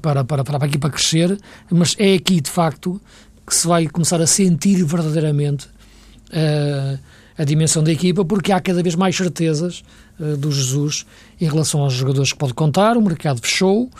para, 0.00 0.24
para, 0.24 0.44
para 0.44 0.64
a 0.64 0.68
equipa 0.68 0.90
crescer, 0.90 1.38
mas 1.70 1.96
é 1.98 2.14
aqui 2.14 2.40
de 2.40 2.50
facto 2.50 3.00
que 3.46 3.54
se 3.54 3.66
vai 3.66 3.86
começar 3.86 4.20
a 4.20 4.26
sentir 4.26 4.84
verdadeiramente 4.84 5.66
uh, 5.66 6.98
a 7.36 7.44
dimensão 7.44 7.82
da 7.82 7.90
equipa, 7.90 8.24
porque 8.24 8.52
há 8.52 8.60
cada 8.60 8.82
vez 8.82 8.94
mais 8.94 9.16
certezas 9.16 9.82
uh, 10.20 10.36
do 10.36 10.52
Jesus 10.52 11.06
em 11.40 11.46
relação 11.46 11.80
aos 11.80 11.94
jogadores 11.94 12.32
que 12.32 12.38
pode 12.38 12.54
contar. 12.54 12.96
O 12.96 13.02
mercado 13.02 13.40
fechou, 13.40 13.84
uh, 13.84 13.90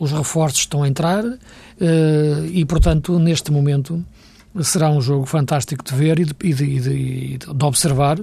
os 0.00 0.10
reforços 0.12 0.60
estão 0.60 0.82
a 0.82 0.88
entrar 0.88 1.24
e, 2.52 2.64
portanto, 2.64 3.18
neste 3.18 3.50
momento 3.50 4.04
será 4.62 4.90
um 4.90 5.00
jogo 5.00 5.26
fantástico 5.26 5.84
de 5.84 5.94
ver 5.94 6.18
e 6.20 6.24
de, 6.24 6.34
e 6.42 6.54
de, 6.54 6.64
e 6.64 6.80
de, 6.80 7.38
de 7.38 7.64
observar. 7.64 8.18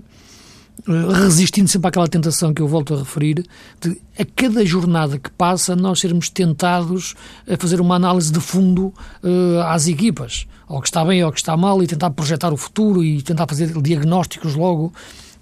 Resistindo 0.87 1.67
sempre 1.67 1.89
àquela 1.89 2.07
tentação 2.07 2.53
que 2.53 2.61
eu 2.61 2.67
volto 2.67 2.95
a 2.95 2.99
referir, 2.99 3.45
de 3.79 4.01
a 4.17 4.25
cada 4.25 4.65
jornada 4.65 5.19
que 5.19 5.29
passa 5.29 5.75
nós 5.75 5.99
sermos 5.99 6.29
tentados 6.29 7.13
a 7.47 7.55
fazer 7.55 7.79
uma 7.79 7.95
análise 7.95 8.31
de 8.31 8.39
fundo 8.39 8.91
às 9.67 9.87
equipas 9.87 10.47
ao 10.71 10.81
que 10.81 10.87
está 10.87 11.03
bem, 11.03 11.21
ao 11.21 11.31
que 11.31 11.39
está 11.39 11.57
mal, 11.57 11.83
e 11.83 11.87
tentar 11.87 12.09
projetar 12.11 12.53
o 12.53 12.57
futuro 12.57 13.03
e 13.03 13.21
tentar 13.21 13.45
fazer 13.45 13.69
diagnósticos 13.81 14.55
logo 14.55 14.93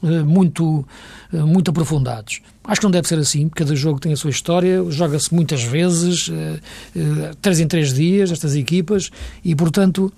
eh, 0.01 0.23
muito, 0.23 0.83
eh, 1.31 1.37
muito 1.37 1.69
aprofundados. 1.69 2.41
Acho 2.63 2.81
que 2.81 2.85
não 2.85 2.91
deve 2.91 3.07
ser 3.07 3.19
assim, 3.19 3.47
cada 3.47 3.75
jogo 3.75 3.99
tem 3.99 4.11
a 4.11 4.15
sua 4.15 4.31
história, 4.31 4.83
joga-se 4.89 5.33
muitas 5.33 5.61
vezes, 5.61 6.31
eh, 6.33 7.31
três 7.41 7.59
em 7.59 7.67
três 7.67 7.93
dias, 7.93 8.31
estas 8.31 8.55
equipas, 8.55 9.11
e 9.45 9.55
portanto 9.55 10.11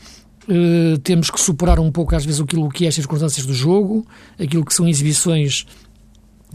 temos 1.03 1.29
que 1.29 1.39
superar 1.39 1.79
um 1.79 1.91
pouco 1.91 2.15
às 2.15 2.25
vezes 2.25 2.41
aquilo 2.41 2.69
que 2.69 2.85
é 2.85 2.87
as 2.87 2.95
circunstâncias 2.95 3.45
do 3.45 3.53
jogo, 3.53 4.05
aquilo 4.39 4.65
que 4.65 4.73
são 4.73 4.87
exibições 4.87 5.65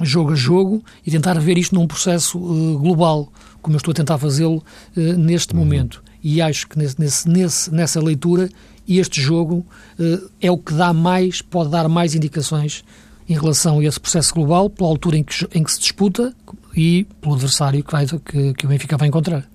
jogo 0.03 0.33
a 0.33 0.35
jogo 0.35 0.85
e 1.07 1.11
tentar 1.11 1.39
ver 1.39 1.57
isto 1.57 1.75
num 1.75 1.87
processo 1.87 2.39
global, 2.79 3.33
como 3.63 3.77
eu 3.77 3.79
estou 3.79 3.93
a 3.93 3.95
tentar 3.95 4.19
fazê-lo 4.19 4.63
neste 4.95 5.55
uhum. 5.55 5.61
momento 5.61 6.03
e 6.29 6.43
acho 6.43 6.67
que 6.67 6.77
nesse, 6.77 7.29
nesse, 7.29 7.73
nessa 7.73 8.01
leitura 8.01 8.49
este 8.89 9.21
jogo 9.21 9.65
uh, 9.97 10.31
é 10.41 10.51
o 10.51 10.59
que 10.59 10.75
dá 10.75 10.93
mais, 10.93 11.41
pode 11.41 11.71
dar 11.71 11.89
mais 11.89 12.17
indicações 12.17 12.83
em 13.29 13.35
relação 13.35 13.79
a 13.79 13.85
esse 13.85 14.01
processo 14.01 14.35
global, 14.35 14.69
pela 14.69 14.89
altura 14.89 15.19
em 15.19 15.23
que, 15.23 15.47
em 15.55 15.63
que 15.63 15.71
se 15.71 15.79
disputa 15.79 16.35
e 16.77 17.07
pelo 17.21 17.35
adversário 17.35 17.83
que, 17.85 17.93
vai, 17.93 18.07
que, 18.07 18.55
que 18.55 18.67
o 18.67 18.69
Benfica 18.69 18.97
vai 18.97 19.07
encontrar. 19.07 19.49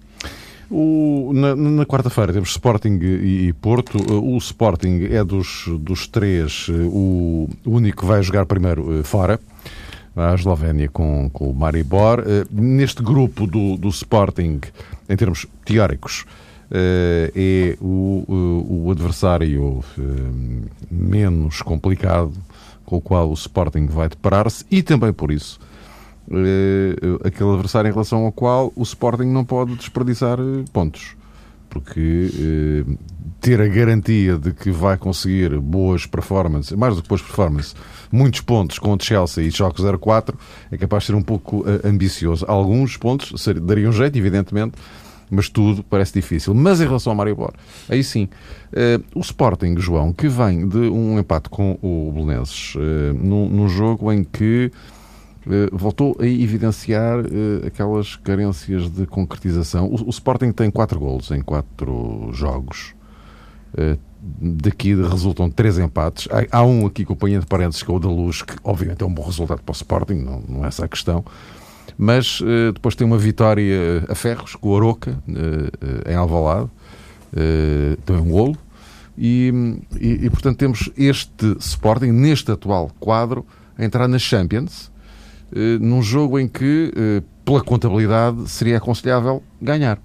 O, 0.71 1.31
na, 1.33 1.53
na 1.55 1.85
quarta-feira 1.85 2.31
temos 2.31 2.49
Sporting 2.51 2.97
e, 3.01 3.47
e, 3.49 3.53
Porto. 3.53 3.97
O 3.97 4.37
Sporting 4.37 5.07
é 5.11 5.23
dos, 5.23 5.65
dos 5.79 6.07
três 6.07 6.67
eh, 6.69 6.73
o 6.73 7.49
único 7.65 8.01
que 8.01 8.05
vai 8.05 8.23
jogar 8.23 8.45
primeiro 8.45 8.99
eh, 8.99 9.03
fora. 9.03 9.37
A 10.15 10.33
Eslovénia 10.33 10.87
com, 10.89 11.29
com 11.31 11.49
o 11.49 11.53
Maribor. 11.53 12.23
Neste 12.49 13.03
grupo 13.03 13.45
do, 13.45 13.75
do 13.75 13.89
Sporting, 13.89 14.61
em 15.09 15.15
termos 15.17 15.45
teóricos, 15.65 16.25
eh, 16.73 17.31
é 17.35 17.77
o, 17.81 18.85
o 18.85 18.91
adversário 18.91 19.83
eh, 19.99 20.01
menos 20.89 21.61
complicado 21.61 22.31
com 22.85 22.95
o 22.95 23.01
qual 23.01 23.29
o 23.29 23.33
Sporting 23.33 23.87
vai 23.87 24.07
deparar-se 24.07 24.65
e 24.71 24.81
também 24.81 25.11
por 25.11 25.31
isso 25.31 25.59
eh, 26.29 26.95
aquele 27.25 27.51
adversário 27.51 27.89
em 27.89 27.91
relação 27.91 28.25
ao 28.25 28.31
qual 28.31 28.71
o 28.75 28.83
Sporting 28.83 29.25
não 29.25 29.45
pode 29.45 29.75
desperdiçar 29.75 30.37
pontos 30.71 31.15
porque 31.69 32.83
ter 33.39 33.61
a 33.61 33.67
garantia 33.69 34.37
de 34.37 34.51
que 34.51 34.69
vai 34.69 34.97
conseguir 34.97 35.57
boas 35.57 36.05
performances, 36.05 36.73
mais 36.77 36.97
do 36.97 37.01
que 37.01 37.07
boas 37.07 37.21
performances, 37.21 37.73
muitos 38.11 38.41
pontos 38.41 38.77
contra 38.77 39.07
Chelsea 39.07 39.45
e 39.45 39.49
Jogos 39.49 39.81
04 40.01 40.37
é 40.69 40.75
capaz 40.75 41.03
de 41.03 41.07
ser 41.07 41.15
um 41.15 41.21
pouco 41.21 41.63
ambicioso. 41.81 42.43
Alguns 42.45 42.97
pontos 42.97 43.47
dariam 43.63 43.89
jeito, 43.93 44.17
evidentemente, 44.17 44.73
mas 45.31 45.47
tudo 45.47 45.81
parece 45.81 46.13
difícil. 46.13 46.53
Mas 46.53 46.81
em 46.81 46.85
relação 46.85 47.13
ao 47.13 47.17
Maribor, 47.17 47.53
aí 47.89 48.03
sim, 48.03 48.27
uh, 48.73 49.03
o 49.15 49.21
Sporting, 49.21 49.77
João, 49.79 50.11
que 50.11 50.27
vem 50.27 50.67
de 50.67 50.77
um 50.77 51.17
empate 51.17 51.49
com 51.49 51.79
o 51.81 52.11
Belenenses, 52.13 52.75
uh, 52.75 53.13
num, 53.13 53.47
num, 53.47 53.69
jogo 53.69 54.11
em 54.11 54.25
que 54.25 54.69
uh, 54.69 55.00
voltou 55.71 56.15
a 56.19 56.25
evidenciar 56.25 57.19
aquelas 57.65 58.15
carências 58.15 58.89
de 58.89 59.05
concretização. 59.05 59.87
O, 59.87 60.07
o, 60.07 60.09
Sporting 60.09 60.51
tem 60.51 60.69
quatro 60.69 60.99
golos 60.99 61.31
em 61.31 61.41
quatro 61.41 62.29
jogos. 62.31 62.93
Daqui 64.21 64.93
resultam 64.93 65.49
três 65.49 65.79
empates. 65.79 66.27
Há, 66.31 66.59
há 66.59 66.63
um 66.63 66.85
aqui 66.85 67.03
com 67.03 67.13
o 67.13 67.15
panha 67.15 67.39
de 67.39 67.45
parênteses, 67.45 67.81
que 67.81 67.91
é 67.91 67.93
o 67.93 67.99
da 67.99 68.09
Luz, 68.09 68.43
que 68.43 68.53
obviamente 68.63 69.01
é 69.01 69.05
um 69.05 69.13
bom 69.13 69.23
resultado 69.23 69.61
para 69.63 69.71
o 69.71 69.75
Sporting, 69.75 70.15
não, 70.15 70.43
não 70.47 70.65
é 70.65 70.67
essa 70.67 70.85
a 70.85 70.87
questão 70.87 71.25
mas 71.97 72.41
depois 72.73 72.95
tem 72.95 73.05
uma 73.05 73.17
vitória 73.17 74.03
a 74.09 74.15
ferros 74.15 74.55
com 74.55 74.69
o 74.69 74.75
Aroca 74.75 75.21
em 76.07 76.15
Alvalade, 76.15 76.67
também 78.05 78.23
um 78.23 78.31
golo, 78.31 78.57
e, 79.17 79.53
e, 79.99 80.25
e, 80.25 80.29
portanto 80.31 80.57
temos 80.57 80.89
este 80.97 81.55
Sporting, 81.59 82.11
neste 82.11 82.51
atual 82.51 82.89
quadro, 82.99 83.45
a 83.77 83.85
entrar 83.85 84.07
na 84.07 84.17
Champions, 84.17 84.91
num 85.79 86.01
jogo 86.01 86.39
em 86.39 86.47
que, 86.47 86.91
pela 87.43 87.61
contabilidade, 87.63 88.49
seria 88.49 88.77
aconselhável 88.77 89.43
ganhar. 89.61 89.99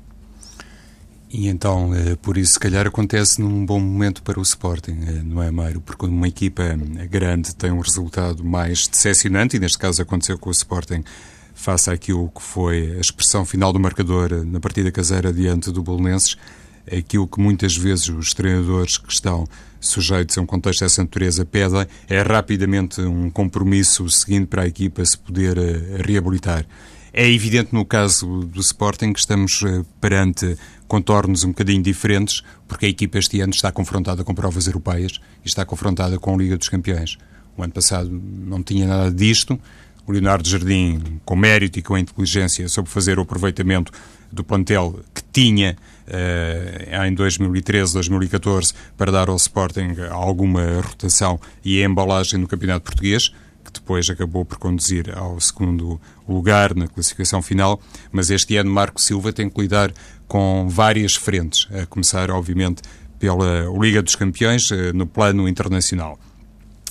E 1.29 1.49
então, 1.49 1.91
por 2.23 2.39
isso, 2.39 2.53
se 2.55 2.59
calhar 2.59 2.87
acontece 2.87 3.41
num 3.41 3.67
bom 3.67 3.81
momento 3.81 4.23
para 4.23 4.39
o 4.39 4.43
Sporting, 4.43 4.97
não 5.25 5.43
é, 5.43 5.51
Mário? 5.51 5.81
Porque 5.81 5.99
quando 5.99 6.13
uma 6.13 6.29
equipa 6.29 6.63
grande 7.11 7.55
tem 7.55 7.73
um 7.73 7.81
resultado 7.81 8.45
mais 8.45 8.87
decepcionante, 8.87 9.57
e 9.57 9.61
neste 9.61 9.77
caso 9.77 10.01
aconteceu 10.01 10.39
com 10.39 10.49
o 10.49 10.53
Sporting 10.53 11.03
face 11.53 11.91
àquilo 11.91 12.31
que 12.35 12.43
foi 12.43 12.97
a 12.97 13.01
expressão 13.01 13.45
final 13.45 13.73
do 13.73 13.81
marcador 13.81 14.45
na 14.45 14.61
partida 14.61 14.91
caseira 14.93 15.33
diante 15.33 15.73
do 15.73 15.83
Bolonenses, 15.83 16.37
aquilo 16.87 17.27
que 17.27 17.41
muitas 17.41 17.77
vezes 17.77 18.09
os 18.09 18.33
treinadores 18.33 18.97
que 18.97 19.13
estão 19.13 19.47
sujeitos 19.81 20.37
a 20.39 20.41
um 20.41 20.47
contexto 20.47 20.81
dessa 20.81 21.03
natureza 21.03 21.45
pedem 21.45 21.87
é 22.09 22.23
rapidamente 22.23 23.01
um 23.01 23.31
compromisso 23.31 24.09
seguinte 24.11 24.47
para 24.47 24.63
a 24.63 24.67
equipa 24.67 25.05
se 25.05 25.19
poder 25.19 25.59
uh, 25.59 26.03
reabilitar. 26.05 26.67
É 27.13 27.29
evidente 27.31 27.73
no 27.73 27.85
caso 27.85 28.41
do 28.45 28.61
Sporting 28.61 29.13
que 29.13 29.21
estamos 29.21 29.63
uh, 29.63 29.85
perante 30.01 30.57
contornos 30.87 31.45
um 31.45 31.49
bocadinho 31.49 31.83
diferentes, 31.83 32.43
porque 32.69 32.87
a 32.87 32.89
equipa 32.89 33.19
este 33.19 33.41
ano 33.41 33.53
está 33.53 33.73
confrontada 33.73 34.23
com 34.23 34.35
provas 34.35 34.67
europeias 34.67 35.21
e 35.45 35.49
está 35.49 35.65
confrontada 35.65 36.19
com 36.19 36.35
a 36.35 36.37
Liga 36.37 36.57
dos 36.57 36.69
Campeões. 36.69 37.19
O 37.57 37.63
ano 37.63 37.73
passado 37.73 38.11
não 38.11 38.63
tinha 38.63 38.87
nada 38.87 39.11
disto, 39.11 39.59
o 40.07 40.13
Leonardo 40.13 40.49
Jardim, 40.49 41.21
com 41.25 41.35
mérito 41.35 41.79
e 41.79 41.83
com 41.83 41.99
inteligência, 41.99 42.69
soube 42.69 42.89
fazer 42.89 43.19
o 43.19 43.23
aproveitamento 43.23 43.93
do 44.31 44.45
plantel 44.45 45.01
que 45.13 45.23
tinha 45.33 45.77
em 47.07 47.15
2013, 47.15 47.93
2014, 47.95 48.73
para 48.97 49.11
dar 49.13 49.29
ao 49.29 49.37
Sporting 49.37 49.95
alguma 50.11 50.81
rotação 50.81 51.41
e 51.65 51.83
embalagem 51.83 52.39
no 52.39 52.47
Campeonato 52.47 52.85
Português, 52.85 53.31
que 53.65 53.73
depois 53.73 54.09
acabou 54.09 54.45
por 54.45 54.59
conduzir 54.59 55.17
ao 55.17 55.41
segundo 55.41 56.01
lugar 56.29 56.75
na 56.75 56.87
classificação 56.87 57.43
final. 57.43 57.81
Mas 58.13 58.31
este 58.31 58.57
ano 58.57 58.71
Marco 58.71 59.01
Silva 59.01 59.33
tem 59.33 59.51
que 59.51 59.61
lidar 59.61 59.93
com 60.29 60.69
várias 60.69 61.15
frentes, 61.17 61.67
a 61.73 61.87
começar, 61.87 62.31
obviamente, 62.31 62.83
pela 63.19 63.65
Liga 63.79 64.03
dos 64.03 64.15
Campeões 64.15 64.69
no 64.95 65.07
plano 65.07 65.49
internacional. 65.49 66.19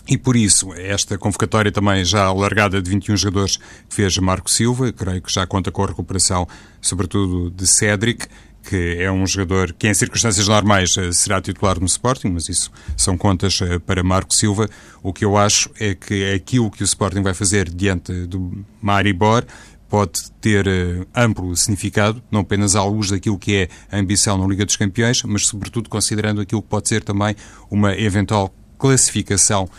E 0.07 0.17
por 0.17 0.35
isso, 0.35 0.71
esta 0.73 1.17
convocatória 1.17 1.71
também 1.71 2.05
já 2.05 2.25
alargada 2.25 2.79
de 2.79 2.89
21 2.91 3.17
jogadores 3.17 3.57
que 3.57 3.95
fez 3.95 4.17
Marco 4.17 4.51
Silva, 4.51 4.93
creio 4.93 5.21
que 5.21 5.33
já 5.33 5.47
conta 5.47 5.71
com 5.71 5.83
a 5.83 5.87
recuperação, 5.87 6.47
sobretudo 6.79 7.49
de 7.49 7.65
Cédric, 7.65 8.27
que 8.65 8.97
é 8.99 9.11
um 9.11 9.25
jogador 9.27 9.73
que 9.73 9.87
em 9.87 9.93
circunstâncias 9.93 10.47
normais 10.47 10.97
eh, 10.97 11.11
será 11.11 11.41
titular 11.41 11.79
no 11.79 11.85
Sporting, 11.85 12.29
mas 12.29 12.49
isso 12.49 12.71
são 12.97 13.17
contas 13.17 13.61
eh, 13.61 13.79
para 13.79 14.03
Marco 14.03 14.33
Silva. 14.33 14.67
O 15.03 15.13
que 15.13 15.23
eu 15.23 15.37
acho 15.37 15.69
é 15.79 15.93
que 15.93 16.33
aquilo 16.33 16.71
que 16.71 16.81
o 16.81 16.85
Sporting 16.85 17.21
vai 17.21 17.33
fazer 17.33 17.69
diante 17.69 18.11
do 18.25 18.65
Maribor 18.81 19.45
pode 19.87 20.31
ter 20.41 20.67
uh, 20.67 21.07
amplo 21.15 21.55
significado, 21.55 22.21
não 22.31 22.41
apenas 22.41 22.75
à 22.75 22.83
luz 22.83 23.11
daquilo 23.11 23.37
que 23.37 23.55
é 23.55 23.69
a 23.89 23.99
ambição 23.99 24.37
na 24.37 24.45
Liga 24.47 24.65
dos 24.65 24.75
Campeões, 24.75 25.21
mas 25.23 25.45
sobretudo 25.45 25.89
considerando 25.89 26.41
aquilo 26.41 26.61
que 26.61 26.67
pode 26.67 26.89
ser 26.89 27.03
também 27.03 27.35
uma 27.69 27.95
eventual 27.95 28.53
classificação 28.77 29.69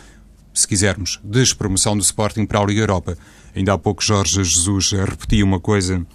se 0.55 0.67
quisermos, 0.67 1.21
despromoção 1.23 1.97
do 1.97 2.03
Sporting 2.03 2.47
para 2.47 2.61
a 2.61 2.65
Liga 2.65 2.81
Europa. 2.81 3.19
Ainda 3.55 3.75
há 3.75 3.79
pouco 3.79 4.03
Jorge 4.03 4.43
Jesus 4.43 4.93
repetia 4.93 5.45
uma 5.45 5.61
coisa 5.61 6.07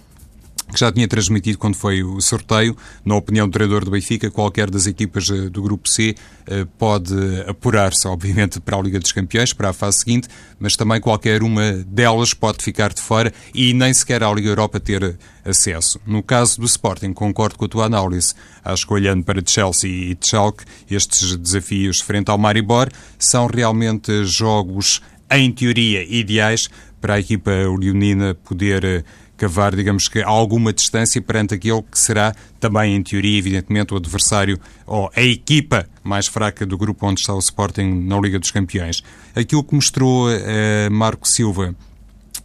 que 0.72 0.80
já 0.80 0.90
tinha 0.90 1.06
transmitido 1.06 1.58
quando 1.58 1.76
foi 1.76 2.02
o 2.02 2.20
sorteio. 2.20 2.76
Na 3.04 3.14
opinião 3.14 3.46
do 3.46 3.52
treinador 3.52 3.84
do 3.84 3.90
Benfica, 3.90 4.30
qualquer 4.30 4.70
das 4.70 4.86
equipas 4.86 5.28
eh, 5.30 5.48
do 5.48 5.62
Grupo 5.62 5.88
C 5.88 6.14
eh, 6.46 6.66
pode 6.78 7.14
apurar-se, 7.46 8.06
obviamente, 8.08 8.60
para 8.60 8.76
a 8.76 8.82
Liga 8.82 8.98
dos 8.98 9.12
Campeões, 9.12 9.52
para 9.52 9.70
a 9.70 9.72
fase 9.72 9.98
seguinte, 9.98 10.28
mas 10.58 10.76
também 10.76 11.00
qualquer 11.00 11.42
uma 11.42 11.72
delas 11.86 12.34
pode 12.34 12.62
ficar 12.62 12.92
de 12.92 13.00
fora 13.00 13.32
e 13.54 13.72
nem 13.72 13.92
sequer 13.92 14.22
à 14.22 14.32
Liga 14.32 14.48
Europa 14.48 14.80
ter 14.80 15.16
acesso. 15.44 16.00
No 16.06 16.22
caso 16.22 16.60
do 16.60 16.66
Sporting, 16.66 17.12
concordo 17.12 17.58
com 17.58 17.64
a 17.64 17.68
tua 17.68 17.84
análise. 17.86 18.34
Acho 18.64 18.86
que 18.86 18.94
olhando 18.94 19.24
para 19.24 19.42
Chelsea 19.44 19.90
e 19.90 20.18
Schalke, 20.20 20.64
estes 20.90 21.36
desafios 21.36 22.00
frente 22.00 22.30
ao 22.30 22.38
Maribor 22.38 22.88
são 23.18 23.46
realmente 23.46 24.24
jogos, 24.24 25.00
em 25.30 25.50
teoria, 25.50 26.04
ideais 26.04 26.68
para 27.02 27.14
a 27.14 27.20
equipa 27.20 27.50
leonina 27.50 28.34
poder 28.34 28.84
eh, 28.84 29.04
cavar, 29.42 29.74
digamos 29.74 30.06
que, 30.06 30.22
alguma 30.22 30.72
distância 30.72 31.20
perante 31.20 31.54
aquele 31.54 31.82
que 31.82 31.98
será 31.98 32.32
também, 32.60 32.94
em 32.94 33.02
teoria, 33.02 33.36
evidentemente, 33.36 33.92
o 33.92 33.96
adversário 33.96 34.56
ou 34.86 35.10
a 35.16 35.20
equipa 35.20 35.84
mais 36.04 36.28
fraca 36.28 36.64
do 36.64 36.78
grupo 36.78 37.04
onde 37.04 37.22
está 37.22 37.34
o 37.34 37.40
Sporting 37.40 38.04
na 38.06 38.20
Liga 38.20 38.38
dos 38.38 38.52
Campeões. 38.52 39.02
Aquilo 39.34 39.64
que 39.64 39.74
mostrou 39.74 40.28
uh, 40.28 40.90
Marco 40.92 41.26
Silva 41.26 41.74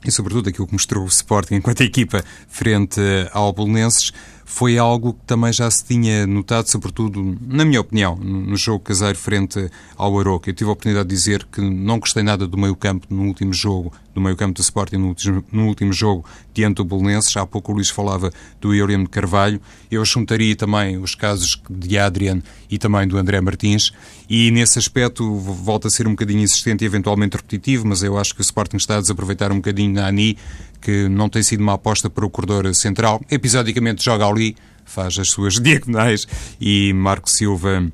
e, 0.03 0.11
sobretudo, 0.11 0.49
aquilo 0.49 0.65
que 0.65 0.73
mostrou 0.73 1.03
o 1.03 1.07
Sporting 1.07 1.55
enquanto 1.55 1.81
equipa 1.81 2.23
frente 2.47 2.99
ao 3.31 3.53
Bolonenses 3.53 4.11
foi 4.43 4.77
algo 4.77 5.13
que 5.13 5.25
também 5.27 5.51
já 5.53 5.69
se 5.69 5.83
tinha 5.83 6.25
notado, 6.25 6.67
sobretudo, 6.67 7.37
na 7.41 7.65
minha 7.65 7.81
opinião, 7.81 8.15
no 8.15 8.55
jogo 8.55 8.79
caseiro 8.79 9.17
frente 9.17 9.69
ao 9.95 10.17
Aroca. 10.17 10.49
Eu 10.49 10.53
tive 10.55 10.69
a 10.69 10.73
oportunidade 10.73 11.09
de 11.09 11.13
dizer 11.13 11.45
que 11.51 11.61
não 11.61 11.99
gostei 11.99 12.23
nada 12.23 12.47
do 12.47 12.57
meio-campo 12.57 13.05
no 13.09 13.23
último 13.25 13.53
jogo, 13.53 13.91
do 14.17 14.21
meio-campo 14.21 14.55
do 14.55 14.61
Sporting 14.61 14.97
no 14.97 15.09
último, 15.09 15.43
no 15.51 15.67
último 15.67 15.93
jogo 15.93 16.25
diante 16.51 16.77
do 16.77 16.85
Bolonenses. 16.85 17.37
Há 17.37 17.45
pouco 17.45 17.71
o 17.71 17.75
Luís 17.75 17.89
falava 17.89 18.33
do 18.59 18.69
William 18.69 19.03
de 19.03 19.09
Carvalho. 19.09 19.61
Eu 19.91 20.03
juntaria 20.03 20.55
também 20.55 20.97
os 20.97 21.13
casos 21.13 21.61
de 21.69 21.99
Adrian 21.99 22.41
e 22.69 22.79
também 22.79 23.07
do 23.07 23.15
André 23.15 23.39
Martins. 23.39 23.91
E 24.27 24.49
nesse 24.49 24.79
aspecto 24.79 25.35
volta 25.35 25.87
a 25.87 25.91
ser 25.91 26.07
um 26.07 26.11
bocadinho 26.11 26.41
insistente 26.41 26.83
e 26.83 26.87
eventualmente 26.87 27.37
repetitivo, 27.37 27.87
mas 27.87 28.01
eu 28.01 28.17
acho 28.17 28.33
que 28.33 28.41
o 28.41 28.43
Sporting 28.43 28.77
está 28.77 28.97
a 28.97 29.01
desaproveitar 29.01 29.51
um 29.51 29.57
bocadinho 29.57 29.93
na 29.93 30.07
ANI 30.07 30.35
que 30.81 31.07
não 31.07 31.29
tem 31.29 31.43
sido 31.43 31.61
uma 31.61 31.73
aposta 31.73 32.09
para 32.09 32.25
o 32.25 32.29
corredor 32.29 32.73
central. 32.73 33.21
Episodicamente 33.29 34.03
joga 34.03 34.25
ali, 34.25 34.55
faz 34.83 35.19
as 35.19 35.29
suas 35.29 35.55
diagonais 35.61 36.27
e 36.59 36.91
Marco 36.91 37.29
Silva 37.29 37.85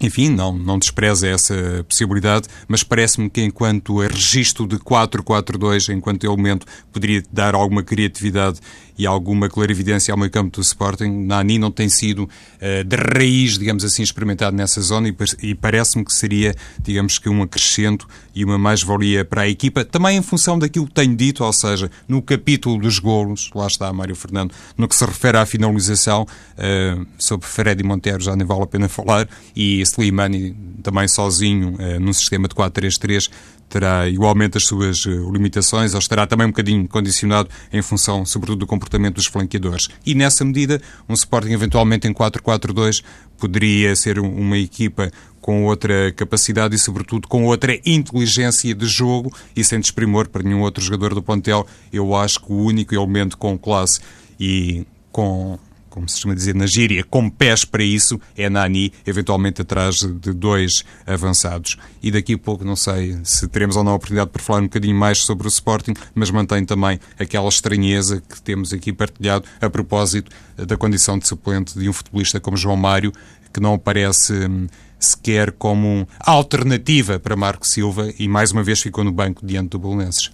enfim, 0.00 0.30
não, 0.30 0.52
não 0.52 0.78
despreza 0.78 1.28
essa 1.28 1.84
possibilidade, 1.88 2.48
mas 2.66 2.82
parece-me 2.82 3.30
que 3.30 3.42
enquanto 3.42 4.00
registro 4.00 4.66
de 4.66 4.76
4-4-2, 4.76 5.94
enquanto 5.94 6.24
elemento, 6.24 6.66
poderia 6.92 7.22
dar 7.30 7.54
alguma 7.54 7.82
criatividade 7.82 8.60
e 8.98 9.06
alguma 9.06 9.48
clarividência 9.48 10.12
ao 10.12 10.18
meio 10.18 10.30
campo 10.30 10.56
do 10.56 10.60
Sporting. 10.60 11.24
Nani 11.24 11.58
não 11.58 11.70
tem 11.70 11.88
sido 11.88 12.24
uh, 12.24 12.84
de 12.84 12.96
raiz, 12.96 13.58
digamos 13.58 13.84
assim, 13.84 14.02
experimentado 14.02 14.56
nessa 14.56 14.80
zona 14.80 15.08
e, 15.08 15.16
e 15.42 15.54
parece-me 15.54 16.04
que 16.04 16.12
seria, 16.12 16.54
digamos 16.80 17.18
que, 17.18 17.28
um 17.28 17.42
acrescento 17.42 18.06
e 18.34 18.44
uma 18.44 18.58
mais-valia 18.58 19.24
para 19.24 19.42
a 19.42 19.48
equipa, 19.48 19.84
também 19.84 20.18
em 20.18 20.22
função 20.22 20.58
daquilo 20.58 20.86
que 20.86 20.94
tenho 20.94 21.14
dito, 21.16 21.44
ou 21.44 21.52
seja, 21.52 21.90
no 22.06 22.22
capítulo 22.22 22.78
dos 22.78 22.98
golos, 22.98 23.50
lá 23.54 23.66
está 23.66 23.92
Mário 23.92 24.14
Fernando, 24.14 24.54
no 24.76 24.88
que 24.88 24.94
se 24.94 25.04
refere 25.04 25.38
à 25.38 25.46
finalização, 25.46 26.22
uh, 26.22 27.06
sobre 27.18 27.46
Fred 27.46 27.82
Monteiro 27.82 28.22
já 28.22 28.36
nem 28.36 28.46
vale 28.46 28.62
a 28.62 28.66
pena 28.66 28.88
falar, 28.88 29.28
e 29.54 29.80
Slimani 29.92 30.56
também 30.82 31.06
sozinho, 31.06 31.74
uh, 31.74 32.00
num 32.00 32.12
sistema 32.12 32.48
de 32.48 32.54
4-3-3, 32.54 33.30
terá 33.68 34.06
igualmente 34.06 34.58
as 34.58 34.64
suas 34.64 35.06
limitações, 35.06 35.94
ou 35.94 35.98
estará 35.98 36.26
também 36.26 36.46
um 36.46 36.50
bocadinho 36.50 36.86
condicionado 36.86 37.48
em 37.72 37.80
função, 37.80 38.24
sobretudo, 38.26 38.60
do 38.60 38.66
comportamento 38.66 39.14
dos 39.14 39.26
flanqueadores. 39.26 39.88
E 40.04 40.14
nessa 40.14 40.44
medida, 40.44 40.80
um 41.08 41.14
Sporting 41.14 41.52
eventualmente 41.52 42.06
em 42.06 42.12
4-4-2 42.12 43.02
poderia 43.38 43.96
ser 43.96 44.18
uma 44.18 44.58
equipa 44.58 45.10
com 45.40 45.64
outra 45.64 46.12
capacidade 46.12 46.76
e, 46.76 46.78
sobretudo, 46.78 47.26
com 47.26 47.44
outra 47.44 47.78
inteligência 47.84 48.74
de 48.74 48.86
jogo 48.86 49.34
e 49.56 49.64
sem 49.64 49.80
desprimor 49.80 50.28
para 50.28 50.42
nenhum 50.42 50.60
outro 50.60 50.82
jogador 50.82 51.14
do 51.14 51.22
plantel. 51.22 51.66
Eu 51.92 52.14
acho 52.14 52.40
que 52.40 52.52
o 52.52 52.56
único 52.56 52.94
elemento 52.94 53.36
com 53.36 53.58
classe 53.58 54.00
e 54.38 54.86
com 55.10 55.58
como 55.92 56.08
se 56.08 56.20
chama 56.20 56.34
dizer 56.34 56.54
na 56.54 56.66
gíria, 56.66 57.04
com 57.04 57.28
pés 57.28 57.66
para 57.66 57.84
isso, 57.84 58.18
é 58.34 58.48
Nani, 58.48 58.90
eventualmente 59.06 59.60
atrás 59.60 59.96
de 59.96 60.32
dois 60.32 60.84
avançados. 61.06 61.76
E 62.02 62.10
daqui 62.10 62.32
a 62.32 62.38
pouco, 62.38 62.64
não 62.64 62.74
sei 62.74 63.18
se 63.24 63.46
teremos 63.46 63.76
ou 63.76 63.84
não 63.84 63.92
a 63.92 63.94
oportunidade 63.96 64.30
para 64.30 64.42
falar 64.42 64.60
um 64.60 64.64
bocadinho 64.64 64.96
mais 64.96 65.18
sobre 65.18 65.46
o 65.46 65.50
Sporting, 65.50 65.92
mas 66.14 66.30
mantém 66.30 66.64
também 66.64 66.98
aquela 67.18 67.46
estranheza 67.46 68.22
que 68.26 68.40
temos 68.40 68.72
aqui 68.72 68.90
partilhado 68.90 69.44
a 69.60 69.68
propósito 69.68 70.30
da 70.56 70.78
condição 70.78 71.18
de 71.18 71.28
suplente 71.28 71.78
de 71.78 71.86
um 71.86 71.92
futebolista 71.92 72.40
como 72.40 72.56
João 72.56 72.76
Mário, 72.76 73.12
que 73.52 73.60
não 73.60 73.74
aparece 73.74 74.32
hum, 74.32 74.66
sequer 74.98 75.52
como 75.52 76.08
alternativa 76.18 77.20
para 77.20 77.36
Marco 77.36 77.66
Silva 77.66 78.10
e 78.18 78.26
mais 78.26 78.50
uma 78.50 78.62
vez 78.62 78.80
ficou 78.80 79.04
no 79.04 79.12
banco 79.12 79.44
diante 79.44 79.72
do 79.72 79.78
Bolonenses. 79.78 80.28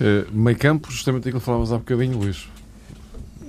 Uh, 0.00 0.32
meio 0.32 0.56
campo, 0.56 0.90
justamente 0.90 1.28
aquilo 1.28 1.40
que 1.40 1.44
falávamos 1.44 1.72
há 1.72 1.76
bocadinho, 1.76 2.16
Luís. 2.16 2.48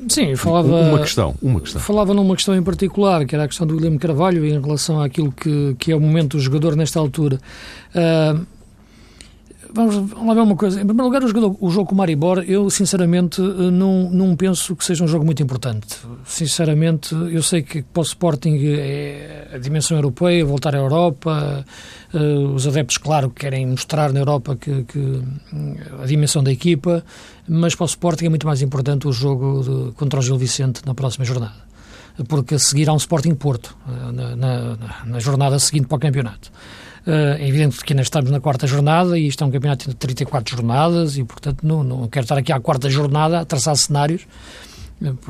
Sim, 0.08 0.36
falava. 0.36 0.68
Uma 0.68 1.00
questão, 1.00 1.36
uma 1.42 1.60
questão. 1.60 1.82
Falava 1.82 2.14
numa 2.14 2.36
questão 2.36 2.56
em 2.56 2.64
particular, 2.64 3.26
que 3.26 3.36
era 3.36 3.44
a 3.44 3.48
questão 3.48 3.68
do 3.68 3.76
William 3.76 3.98
Carvalho 3.98 4.46
em 4.46 4.60
relação 4.60 5.02
àquilo 5.02 5.32
que, 5.32 5.76
que 5.78 5.92
é 5.92 5.96
o 5.96 6.00
momento 6.00 6.38
do 6.38 6.40
jogador 6.40 6.76
nesta 6.76 7.00
altura. 7.00 7.40
Uh, 7.94 8.46
vamos, 9.74 10.12
lá 10.12 10.34
ver 10.34 10.42
uma 10.42 10.56
coisa. 10.56 10.82
Em 10.82 10.86
primeiro 10.86 11.06
lugar, 11.06 11.24
o, 11.24 11.58
o 11.60 11.70
jogo 11.70 11.88
com 11.88 11.96
o 11.96 11.98
Maribor, 11.98 12.44
eu 12.48 12.70
sinceramente 12.70 13.42
não, 13.42 14.10
não 14.10 14.36
penso 14.36 14.76
que 14.76 14.84
seja 14.84 15.04
um 15.04 15.08
jogo 15.08 15.26
muito 15.26 15.42
importante. 15.42 15.98
Sinceramente, 16.26 17.14
eu 17.14 17.42
sei 17.44 17.62
que 17.62 17.82
para 17.82 18.02
o 18.02 18.04
Sporting 18.04 18.58
é 18.78 19.50
a 19.54 19.58
dimensão 19.58 19.98
europeia, 19.98 20.44
voltar 20.46 20.76
à 20.76 20.80
Europa, 20.80 21.66
uh, 22.14 22.54
os 22.54 22.68
adeptos, 22.68 22.98
claro, 22.98 23.30
querem 23.30 23.66
mostrar 23.66 24.12
na 24.12 24.20
Europa 24.20 24.56
que, 24.56 24.84
que, 24.84 25.22
a 26.02 26.06
dimensão 26.06 26.44
da 26.44 26.52
equipa, 26.52 27.04
mas 27.48 27.76
para 27.76 27.84
o 27.84 27.88
Sporting 27.88 28.26
é 28.26 28.30
muito 28.30 28.46
mais 28.46 28.62
importante 28.62 29.08
o 29.08 29.12
jogo 29.12 29.64
de, 29.64 29.92
contra 29.94 30.20
o 30.20 30.22
Gil 30.22 30.38
Vicente 30.38 30.82
na 30.86 30.94
próxima 30.94 31.26
jornada 31.26 31.70
porque 32.28 32.56
a 32.56 32.60
seguir 32.60 32.90
há 32.90 32.94
um 32.94 32.98
Sporting 32.98 33.34
Porto 33.36 33.78
eh, 33.88 34.12
na, 34.12 34.36
na, 34.36 34.78
na 35.06 35.20
jornada 35.20 35.58
seguinte 35.60 35.88
para 35.88 35.96
o 35.96 36.00
campeonato. 36.00 36.52
É 37.08 37.48
evidente 37.48 37.84
que 37.84 37.94
ainda 37.94 38.04
estamos 38.04 38.30
na 38.30 38.40
quarta 38.40 38.68
jornada 38.68 39.18
e 39.18 39.28
isto 39.28 39.44
é 39.44 39.48
um 39.48 39.52
campeonato 39.52 39.90
de 39.90 39.96
34 39.96 40.56
jornadas 40.56 41.18
e, 41.18 41.24
portanto, 41.24 41.66
não, 41.66 41.84
não 41.84 42.08
quero 42.08 42.26
estar 42.26 42.38
aqui 42.38 42.52
à 42.52 42.60
quarta 42.60 42.90
jornada 42.90 43.40
a 43.40 43.46
traçar 43.46 43.76
cenários 43.76 44.28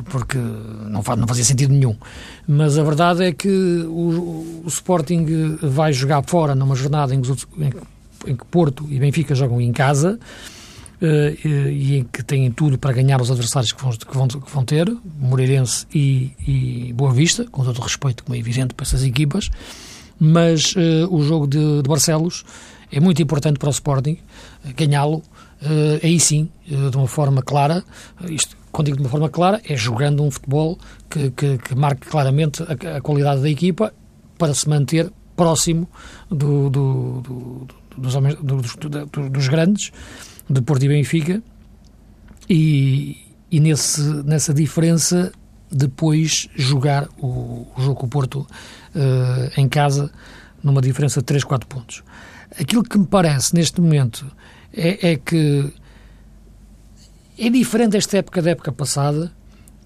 porque 0.06 0.38
não, 0.38 1.04
faz, 1.04 1.20
não 1.20 1.28
fazia 1.28 1.44
sentido 1.44 1.74
nenhum. 1.74 1.96
Mas 2.48 2.78
a 2.78 2.84
verdade 2.84 3.24
é 3.24 3.32
que 3.32 3.48
o, 3.48 4.64
o 4.64 4.68
Sporting 4.68 5.26
vai 5.62 5.94
jogar 5.94 6.24
fora 6.24 6.56
numa 6.56 6.76
jornada 6.76 7.14
em 7.14 7.22
que, 7.22 7.32
em 8.28 8.36
que 8.36 8.46
Porto 8.46 8.88
e 8.90 9.00
Benfica 9.00 9.36
jogam 9.36 9.62
em 9.62 9.72
casa 9.72 10.20
uh, 11.02 11.40
e 11.70 11.98
em 11.98 12.04
que 12.04 12.24
têm 12.24 12.52
tudo 12.52 12.78
para 12.80 12.94
ganhar 12.94 13.22
os 13.22 13.30
adversários 13.30 13.72
que 13.72 13.82
vão, 13.82 13.92
que 13.92 14.18
vão, 14.18 14.28
que 14.28 14.52
vão 14.52 14.66
ter, 14.66 14.92
Moreirense 15.20 15.86
e, 15.94 16.32
e 16.48 16.94
Boa 16.94 17.14
Vista, 17.14 17.46
com 17.52 17.64
todo 17.64 17.78
o 17.78 17.82
respeito, 17.82 18.24
como 18.24 18.36
é 18.36 18.40
evidente, 18.40 18.74
para 18.74 18.86
essas 18.86 19.04
equipas 19.04 19.52
mas 20.20 20.74
uh, 20.76 21.08
o 21.10 21.24
jogo 21.24 21.48
de, 21.48 21.82
de, 21.82 21.88
Barcelos 21.88 22.44
é 22.92 23.00
muito 23.00 23.22
importante 23.22 23.58
para 23.58 23.70
o 23.70 23.72
Sporting, 23.72 24.18
uh, 24.66 24.74
ganhá-lo, 24.76 25.18
uh, 25.18 26.00
aí 26.04 26.20
sim, 26.20 26.50
de 26.66 26.98
uma 26.98 27.08
forma 27.08 27.42
clara, 27.42 27.84
isto, 28.30 28.58
quando 28.72 28.88
digo 28.88 28.98
de 28.98 29.04
uma 29.04 29.10
forma 29.10 29.30
clara, 29.30 29.62
é 29.68 29.76
jogando 29.76 30.24
um 30.24 30.30
futebol 30.30 30.78
que, 31.10 31.32
que, 31.32 31.58
que 31.58 31.76
marque 31.76 32.08
claramente 32.08 32.62
a, 32.64 32.98
a, 32.98 33.02
qualidade 33.02 33.42
da 33.42 33.50
equipa 33.50 33.94
para 34.38 34.54
se 34.54 34.68
manter 34.68 35.12
próximo 35.36 35.88
do, 36.30 36.70
do, 36.70 37.22
do, 37.22 37.68
dos, 37.98 38.14
dos, 38.42 39.30
dos, 39.32 39.48
grandes, 39.48 39.92
de 40.50 40.62
Porto 40.62 40.84
e 40.84 40.88
Benfica, 40.90 41.42
e, 42.50 43.18
e 43.52 43.60
nesse, 43.60 44.02
nessa 44.24 44.54
diferença 44.54 45.32
depois 45.72 46.50
jogar 46.56 47.08
o, 47.18 47.68
o 47.76 47.82
jogo 47.82 47.96
com 47.96 48.06
o 48.06 48.10
Porto 48.10 48.48
uh, 48.96 49.60
em 49.60 49.68
casa 49.68 50.12
numa 50.64 50.82
diferença 50.82 51.20
de 51.20 51.26
3, 51.26 51.44
4 51.44 51.68
pontos. 51.68 52.04
Aquilo 52.60 52.84
que 52.84 52.98
me 52.98 53.06
parece 53.06 53.54
neste 53.56 53.80
momento 53.80 54.26
é, 54.74 55.12
é 55.12 55.16
que 55.16 55.74
é 57.38 57.50
diferente 57.50 57.96
esta 57.96 58.18
época 58.18 58.42
da 58.42 58.52
época 58.52 58.72
passada, 58.72 59.32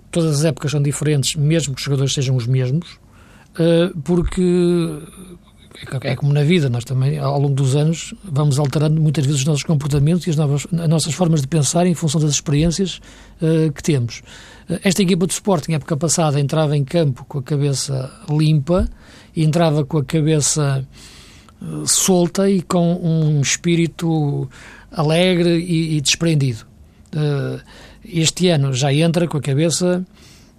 todas 0.10 0.40
as 0.40 0.46
épocas 0.46 0.72
são 0.72 0.82
diferentes, 0.82 1.36
mesmo 1.36 1.76
que 1.76 1.80
os 1.80 1.86
jogadores 1.86 2.14
sejam 2.14 2.36
os 2.36 2.48
mesmos, 2.48 3.00
uh, 3.60 3.96
porque 4.02 4.42
é 6.04 6.16
como 6.16 6.34
na 6.34 6.44
vida, 6.44 6.70
nós 6.70 6.84
também, 6.84 7.18
ao 7.18 7.40
longo 7.40 7.54
dos 7.54 7.76
anos, 7.76 8.14
vamos 8.24 8.60
alterando 8.60 9.02
muitas 9.02 9.26
vezes 9.26 9.42
os 9.42 9.46
nossos 9.46 9.64
comportamentos 9.64 10.26
e 10.28 10.30
as, 10.30 10.36
novas, 10.36 10.68
as 10.72 10.90
nossas 10.90 11.14
formas 11.14 11.42
de 11.42 11.48
pensar 11.48 11.86
em 11.88 11.94
função 11.94 12.22
das 12.22 12.32
experiências 12.32 13.00
uh, 13.42 13.72
que 13.72 13.82
temos. 13.82 14.22
Uh, 14.70 14.80
esta 14.84 15.02
equipa 15.02 15.26
do 15.26 15.32
Sporting, 15.32 15.74
época 15.74 15.98
passada, 15.98 16.40
entrava 16.40 16.78
em 16.78 16.84
campo 16.84 17.26
com 17.26 17.40
a 17.40 17.44
cabeça 17.44 18.12
limpa, 18.30 18.88
entrava 19.36 19.84
com 19.84 19.98
a 19.98 20.04
cabeça 20.04 20.88
uh, 21.62 21.88
solta 21.88 22.50
e 22.50 22.62
com 22.62 22.96
um 22.96 23.42
espírito 23.42 24.50
alegre 24.92 25.58
e, 25.60 25.98
e 25.98 26.02
desprendido. 26.02 26.68
este 28.06 28.50
ano 28.50 28.74
já 28.74 28.94
entra 28.94 29.28
com 29.28 29.38
a 29.38 29.42
cabeça 29.42 30.06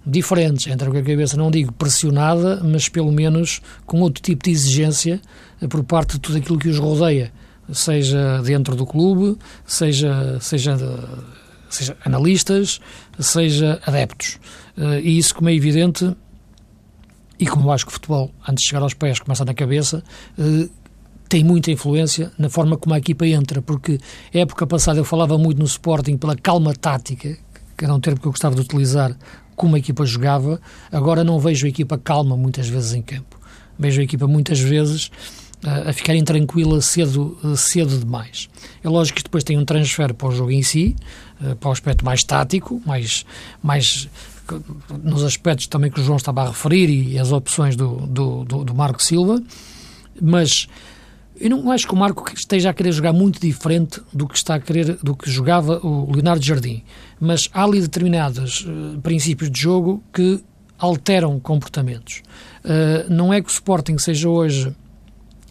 diferentes. 0.05 0.67
Entra 0.67 0.89
com 0.89 0.97
a 0.97 1.01
cabeça, 1.01 1.35
não 1.37 1.49
digo 1.49 1.71
pressionada, 1.73 2.61
mas 2.63 2.87
pelo 2.89 3.11
menos 3.11 3.61
com 3.85 4.01
outro 4.01 4.21
tipo 4.21 4.43
de 4.43 4.51
exigência 4.51 5.21
eh, 5.61 5.67
por 5.67 5.83
parte 5.83 6.13
de 6.13 6.19
tudo 6.19 6.37
aquilo 6.37 6.59
que 6.59 6.69
os 6.69 6.77
rodeia, 6.77 7.31
seja 7.71 8.41
dentro 8.43 8.75
do 8.75 8.85
clube, 8.85 9.37
seja, 9.65 10.39
seja, 10.39 10.77
seja 11.69 11.97
analistas, 12.05 12.79
seja 13.19 13.79
adeptos. 13.85 14.39
Eh, 14.77 15.01
e 15.01 15.17
isso, 15.17 15.33
como 15.33 15.49
é 15.49 15.53
evidente, 15.53 16.15
e 17.39 17.45
como 17.47 17.67
eu 17.67 17.71
acho 17.71 17.85
que 17.85 17.91
o 17.91 17.93
futebol, 17.93 18.31
antes 18.47 18.63
de 18.63 18.69
chegar 18.69 18.81
aos 18.81 18.93
pés, 18.93 19.19
começa 19.19 19.43
na 19.43 19.53
cabeça, 19.53 20.03
eh, 20.37 20.69
tem 21.27 21.43
muita 21.43 21.71
influência 21.71 22.31
na 22.37 22.49
forma 22.49 22.77
como 22.77 22.93
a 22.93 22.97
equipa 22.97 23.25
entra, 23.25 23.61
porque 23.61 23.99
época 24.31 24.67
passada 24.67 24.99
eu 24.99 25.05
falava 25.05 25.37
muito 25.37 25.57
no 25.57 25.65
Sporting 25.65 26.17
pela 26.17 26.35
calma 26.35 26.73
tática, 26.73 27.37
que 27.77 27.83
era 27.83 27.93
um 27.93 27.99
termo 27.99 28.19
que 28.19 28.27
eu 28.27 28.31
gostava 28.31 28.55
de 28.55 28.61
utilizar 28.61 29.17
como 29.55 29.75
a 29.75 29.79
equipa 29.79 30.05
jogava. 30.05 30.59
Agora 30.91 31.23
não 31.23 31.39
vejo 31.39 31.65
a 31.65 31.69
equipa 31.69 31.97
calma 31.97 32.35
muitas 32.35 32.67
vezes 32.67 32.93
em 32.93 33.01
campo. 33.01 33.39
Vejo 33.77 34.01
a 34.01 34.03
equipa 34.03 34.27
muitas 34.27 34.59
vezes 34.59 35.07
uh, 35.63 35.89
a 35.89 35.93
ficar 35.93 36.15
intranquila 36.15 36.81
cedo, 36.81 37.37
uh, 37.43 37.57
cedo 37.57 37.97
demais. 37.97 38.49
É 38.83 38.89
lógico 38.89 39.17
que 39.17 39.23
depois 39.23 39.43
tem 39.43 39.57
um 39.57 39.65
transfer 39.65 40.13
para 40.13 40.27
o 40.27 40.31
jogo 40.31 40.51
em 40.51 40.63
si, 40.63 40.95
uh, 41.41 41.55
para 41.55 41.69
o 41.69 41.71
aspecto 41.71 42.05
mais 42.05 42.23
tático, 42.23 42.81
mais, 42.85 43.25
mais 43.61 44.09
nos 45.03 45.23
aspectos 45.23 45.67
também 45.67 45.89
que 45.89 45.99
o 45.99 46.03
João 46.03 46.17
estava 46.17 46.43
a 46.43 46.47
referir 46.49 46.89
e 46.89 47.17
as 47.17 47.31
opções 47.31 47.75
do, 47.75 47.97
do, 48.07 48.45
do, 48.45 48.63
do 48.63 48.75
Marco 48.75 49.01
Silva, 49.01 49.41
mas 50.21 50.67
eu 51.39 51.49
não 51.49 51.71
acho 51.71 51.87
que 51.87 51.93
o 51.93 51.97
Marco 51.97 52.31
esteja 52.33 52.69
a 52.69 52.73
querer 52.73 52.91
jogar 52.91 53.11
muito 53.11 53.39
diferente 53.39 54.01
do 54.13 54.27
que 54.27 54.37
está 54.37 54.55
a 54.55 54.59
querer 54.59 54.97
do 55.03 55.15
que 55.15 55.29
jogava 55.29 55.85
o 55.85 56.11
Leonardo 56.11 56.43
Jardim, 56.43 56.83
mas 57.19 57.49
há 57.53 57.63
ali 57.63 57.81
determinados 57.81 58.61
uh, 58.61 58.99
princípios 59.01 59.51
de 59.51 59.59
jogo 59.59 60.01
que 60.13 60.41
alteram 60.77 61.39
comportamentos. 61.39 62.21
Uh, 62.63 63.11
não 63.13 63.33
é 63.33 63.41
que 63.41 63.49
o 63.49 63.51
Sporting 63.51 63.97
seja 63.97 64.29
hoje 64.29 64.73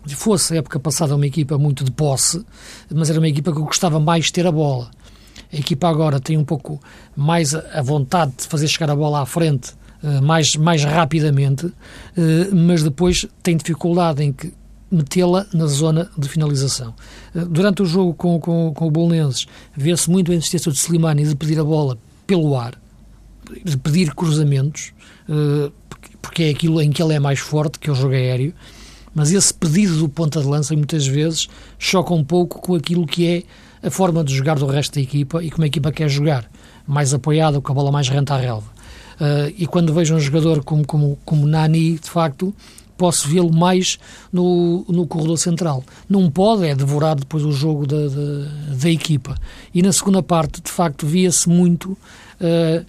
fosse 0.09 0.55
a 0.55 0.59
época 0.59 0.79
passada 0.79 1.17
uma 1.17 1.27
equipa 1.27 1.57
muito 1.57 1.83
de 1.83 1.91
posse, 1.91 2.45
mas 2.93 3.09
era 3.09 3.19
uma 3.19 3.29
equipa 3.29 3.53
que 3.53 3.61
gostava 3.61 3.99
mais 3.99 4.27
de 4.27 4.33
ter 4.33 4.47
a 4.47 4.53
bola. 4.53 4.91
A 5.53 5.57
equipa 5.57 5.89
agora 5.89 6.21
tem 6.21 6.37
um 6.37 6.45
pouco 6.45 6.81
mais 7.17 7.55
a 7.55 7.83
vontade 7.83 8.33
de 8.39 8.47
fazer 8.47 8.69
chegar 8.69 8.91
a 8.91 8.97
bola 8.97 9.23
à 9.23 9.27
frente 9.27 9.73
uh, 10.03 10.23
mais, 10.23 10.57
mais 10.57 10.83
rapidamente, 10.85 11.71
mas 12.53 12.83
depois 12.83 13.27
tem 13.43 13.57
dificuldade 13.57 14.23
em 14.23 14.33
que 14.33 14.53
metê-la 14.95 15.47
na 15.53 15.67
zona 15.67 16.11
de 16.17 16.29
finalização. 16.29 16.95
Eh, 17.35 17.45
durante 17.45 17.83
o 17.83 17.87
jogo 17.87 18.15
com, 18.15 18.39
com, 18.39 18.73
com 18.75 18.87
o 18.87 18.91
Bolonenses, 18.91 19.47
vê-se 19.77 20.11
muito 20.11 20.33
a 20.33 20.35
insistência 20.35 20.71
de 20.71 20.79
Slimani 20.79 21.25
de 21.25 21.35
pedir 21.35 21.59
a 21.59 21.65
bola 21.65 21.99
pelo 22.27 22.57
ar, 22.57 22.75
de 23.65 23.77
pedir 23.77 24.15
cruzamentos, 24.15 24.93
eh, 25.29 25.71
porque 26.23 26.45
é 26.45 26.51
aquilo 26.51 26.81
em 26.81 26.91
que 26.91 27.03
ele 27.03 27.15
é 27.15 27.21
mais 27.21 27.39
forte, 27.39 27.79
que 27.79 27.91
é 27.91 27.93
o 27.93 27.97
jogo 27.97 28.15
aéreo, 28.15 28.55
mas 29.15 29.31
esse 29.31 29.55
pedido 29.55 29.99
do 29.99 30.09
ponta 30.09 30.41
de 30.41 30.47
lança 30.47 30.75
muitas 30.75 31.07
vezes 31.07 31.49
choca 31.79 32.13
um 32.13 32.25
pouco 32.25 32.61
com 32.61 32.75
aquilo 32.75 33.07
que 33.07 33.27
é 33.27 33.87
a 33.87 33.91
forma 33.91 34.25
de 34.25 34.35
jogar 34.35 34.59
do 34.59 34.67
resto 34.67 34.95
da 34.95 35.01
equipa 35.01 35.45
e 35.45 35.51
como 35.51 35.65
a 35.65 35.67
equipa 35.67 35.93
quer 35.93 36.09
jogar, 36.09 36.51
mais 36.87 37.15
apoiada, 37.15 37.61
com 37.61 37.71
a 37.71 37.75
bola 37.75 37.93
mais 37.93 38.09
renta 38.09 38.35
à 38.35 38.39
relva. 38.39 38.67
Uh, 39.15 39.55
e 39.57 39.67
quando 39.67 39.95
vejo 39.95 40.15
um 40.15 40.19
jogador 40.19 40.65
como, 40.65 40.85
como, 40.85 41.19
como 41.25 41.47
Nani, 41.47 41.99
de 41.99 42.11
facto, 42.11 42.53
posso 42.97 43.29
vê-lo 43.29 43.53
mais 43.53 43.99
no, 44.33 44.85
no 44.89 45.07
corredor 45.07 45.39
central. 45.39 45.85
Não 46.09 46.31
pode 46.31 46.67
é 46.67 46.75
devorar 46.75 47.17
depois 47.17 47.45
o 47.45 47.53
jogo 47.53 47.87
da, 47.87 48.09
da, 48.09 48.77
da 48.77 48.91
equipa. 48.91 49.37
E 49.75 49.83
na 49.83 49.93
segunda 49.93 50.23
parte, 50.23 50.61
de 50.61 50.71
facto, 50.71 51.07
via-se 51.07 51.49
muito. 51.49 51.97
Uh, 52.41 52.85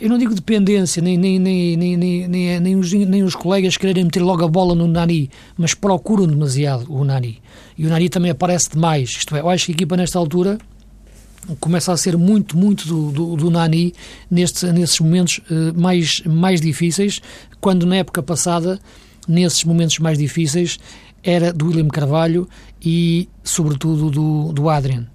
eu 0.00 0.08
não 0.08 0.18
digo 0.18 0.34
dependência, 0.34 1.00
nem, 1.00 1.16
nem, 1.16 1.38
nem, 1.38 1.76
nem, 1.76 1.96
nem, 1.96 2.60
nem, 2.60 2.76
os, 2.76 2.92
nem 2.92 3.22
os 3.22 3.36
colegas 3.36 3.76
quererem 3.76 4.02
meter 4.02 4.20
logo 4.20 4.44
a 4.44 4.48
bola 4.48 4.74
no 4.74 4.88
Nani, 4.88 5.30
mas 5.56 5.74
procuram 5.74 6.26
demasiado 6.26 6.92
o 6.92 7.04
Nani. 7.04 7.40
E 7.78 7.86
o 7.86 7.88
Nani 7.88 8.08
também 8.08 8.32
aparece 8.32 8.70
demais. 8.70 9.10
Isto 9.10 9.36
é, 9.36 9.40
eu 9.40 9.48
acho 9.48 9.66
que 9.66 9.72
a 9.72 9.74
equipa 9.76 9.96
nesta 9.96 10.18
altura 10.18 10.58
começa 11.60 11.92
a 11.92 11.96
ser 11.96 12.16
muito, 12.16 12.56
muito 12.56 12.86
do, 12.86 13.10
do, 13.10 13.36
do 13.36 13.50
Nani 13.50 13.94
nestes, 14.30 14.62
nesses 14.72 14.98
momentos 15.00 15.40
uh, 15.50 15.78
mais, 15.78 16.22
mais 16.24 16.60
difíceis, 16.60 17.20
quando 17.60 17.86
na 17.86 17.96
época 17.96 18.22
passada, 18.22 18.78
nesses 19.26 19.64
momentos 19.64 19.98
mais 19.98 20.18
difíceis, 20.18 20.78
era 21.22 21.52
do 21.52 21.66
William 21.66 21.88
Carvalho 21.88 22.48
e, 22.80 23.28
sobretudo, 23.44 24.10
do, 24.10 24.52
do 24.52 24.68
Adrian. 24.68 25.06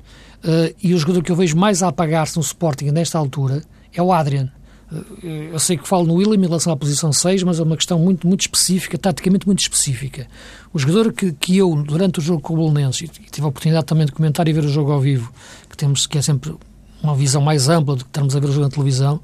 Uh, 0.43 0.73
e 0.81 0.93
o 0.93 0.97
jogador 0.97 1.23
que 1.23 1.31
eu 1.31 1.35
vejo 1.35 1.57
mais 1.57 1.83
a 1.83 1.87
apagar-se 1.87 2.37
no 2.37 2.41
Sporting 2.41 2.85
nesta 2.85 3.17
altura 3.17 3.63
é 3.93 4.01
o 4.01 4.13
Adrian. 4.13 4.49
Uh, 4.91 5.25
eu 5.51 5.59
sei 5.59 5.77
que 5.77 5.87
falo 5.87 6.05
no 6.05 6.13
William 6.13 6.37
em 6.37 6.47
relação 6.47 6.71
à 6.71 6.77
posição 6.77 7.11
6, 7.11 7.43
mas 7.43 7.59
é 7.59 7.63
uma 7.63 7.75
questão 7.75 7.99
muito, 7.99 8.25
muito 8.25 8.41
específica, 8.41 8.97
taticamente 8.97 9.45
muito 9.45 9.59
específica. 9.59 10.27
O 10.71 10.79
jogador 10.79 11.11
que, 11.11 11.33
que 11.33 11.57
eu, 11.57 11.75
durante 11.75 12.19
o 12.19 12.21
jogo 12.21 12.41
com 12.41 12.53
o 12.53 12.57
Bolonense, 12.57 13.05
e 13.05 13.07
tive 13.07 13.45
a 13.45 13.49
oportunidade 13.49 13.85
também 13.85 14.05
de 14.05 14.11
comentar 14.11 14.47
e 14.47 14.53
ver 14.53 14.63
o 14.63 14.69
jogo 14.69 14.91
ao 14.91 15.01
vivo, 15.01 15.33
que 15.77 15.85
temos 15.85 16.07
que 16.07 16.17
é 16.17 16.21
sempre 16.21 16.55
uma 17.01 17.15
visão 17.15 17.41
mais 17.41 17.69
ampla 17.69 17.95
do 17.95 18.03
que 18.03 18.09
estarmos 18.09 18.35
a 18.35 18.39
ver 18.39 18.47
jogo 18.47 18.61
na 18.61 18.69
televisão, 18.69 19.21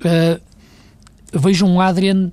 uh, 0.00 0.40
vejo 1.32 1.66
um 1.66 1.80
Adrian 1.80 2.30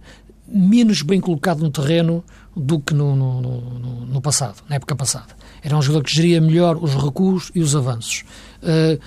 menos 0.47 1.01
bem 1.01 1.19
colocado 1.19 1.59
no 1.59 1.71
terreno 1.71 2.23
do 2.55 2.79
que 2.79 2.93
no, 2.93 3.15
no, 3.15 3.41
no, 3.41 4.05
no, 4.05 4.21
passado, 4.21 4.57
na 4.69 4.75
época 4.75 4.95
passada. 4.95 5.35
Era 5.63 5.75
um 5.75 5.81
jogador 5.81 6.03
que 6.03 6.13
geria 6.13 6.39
melhor 6.39 6.77
os 6.77 6.93
recuos 6.93 7.51
e 7.55 7.61
os 7.61 7.75
avanços. 7.75 8.23
Uh, 8.61 8.99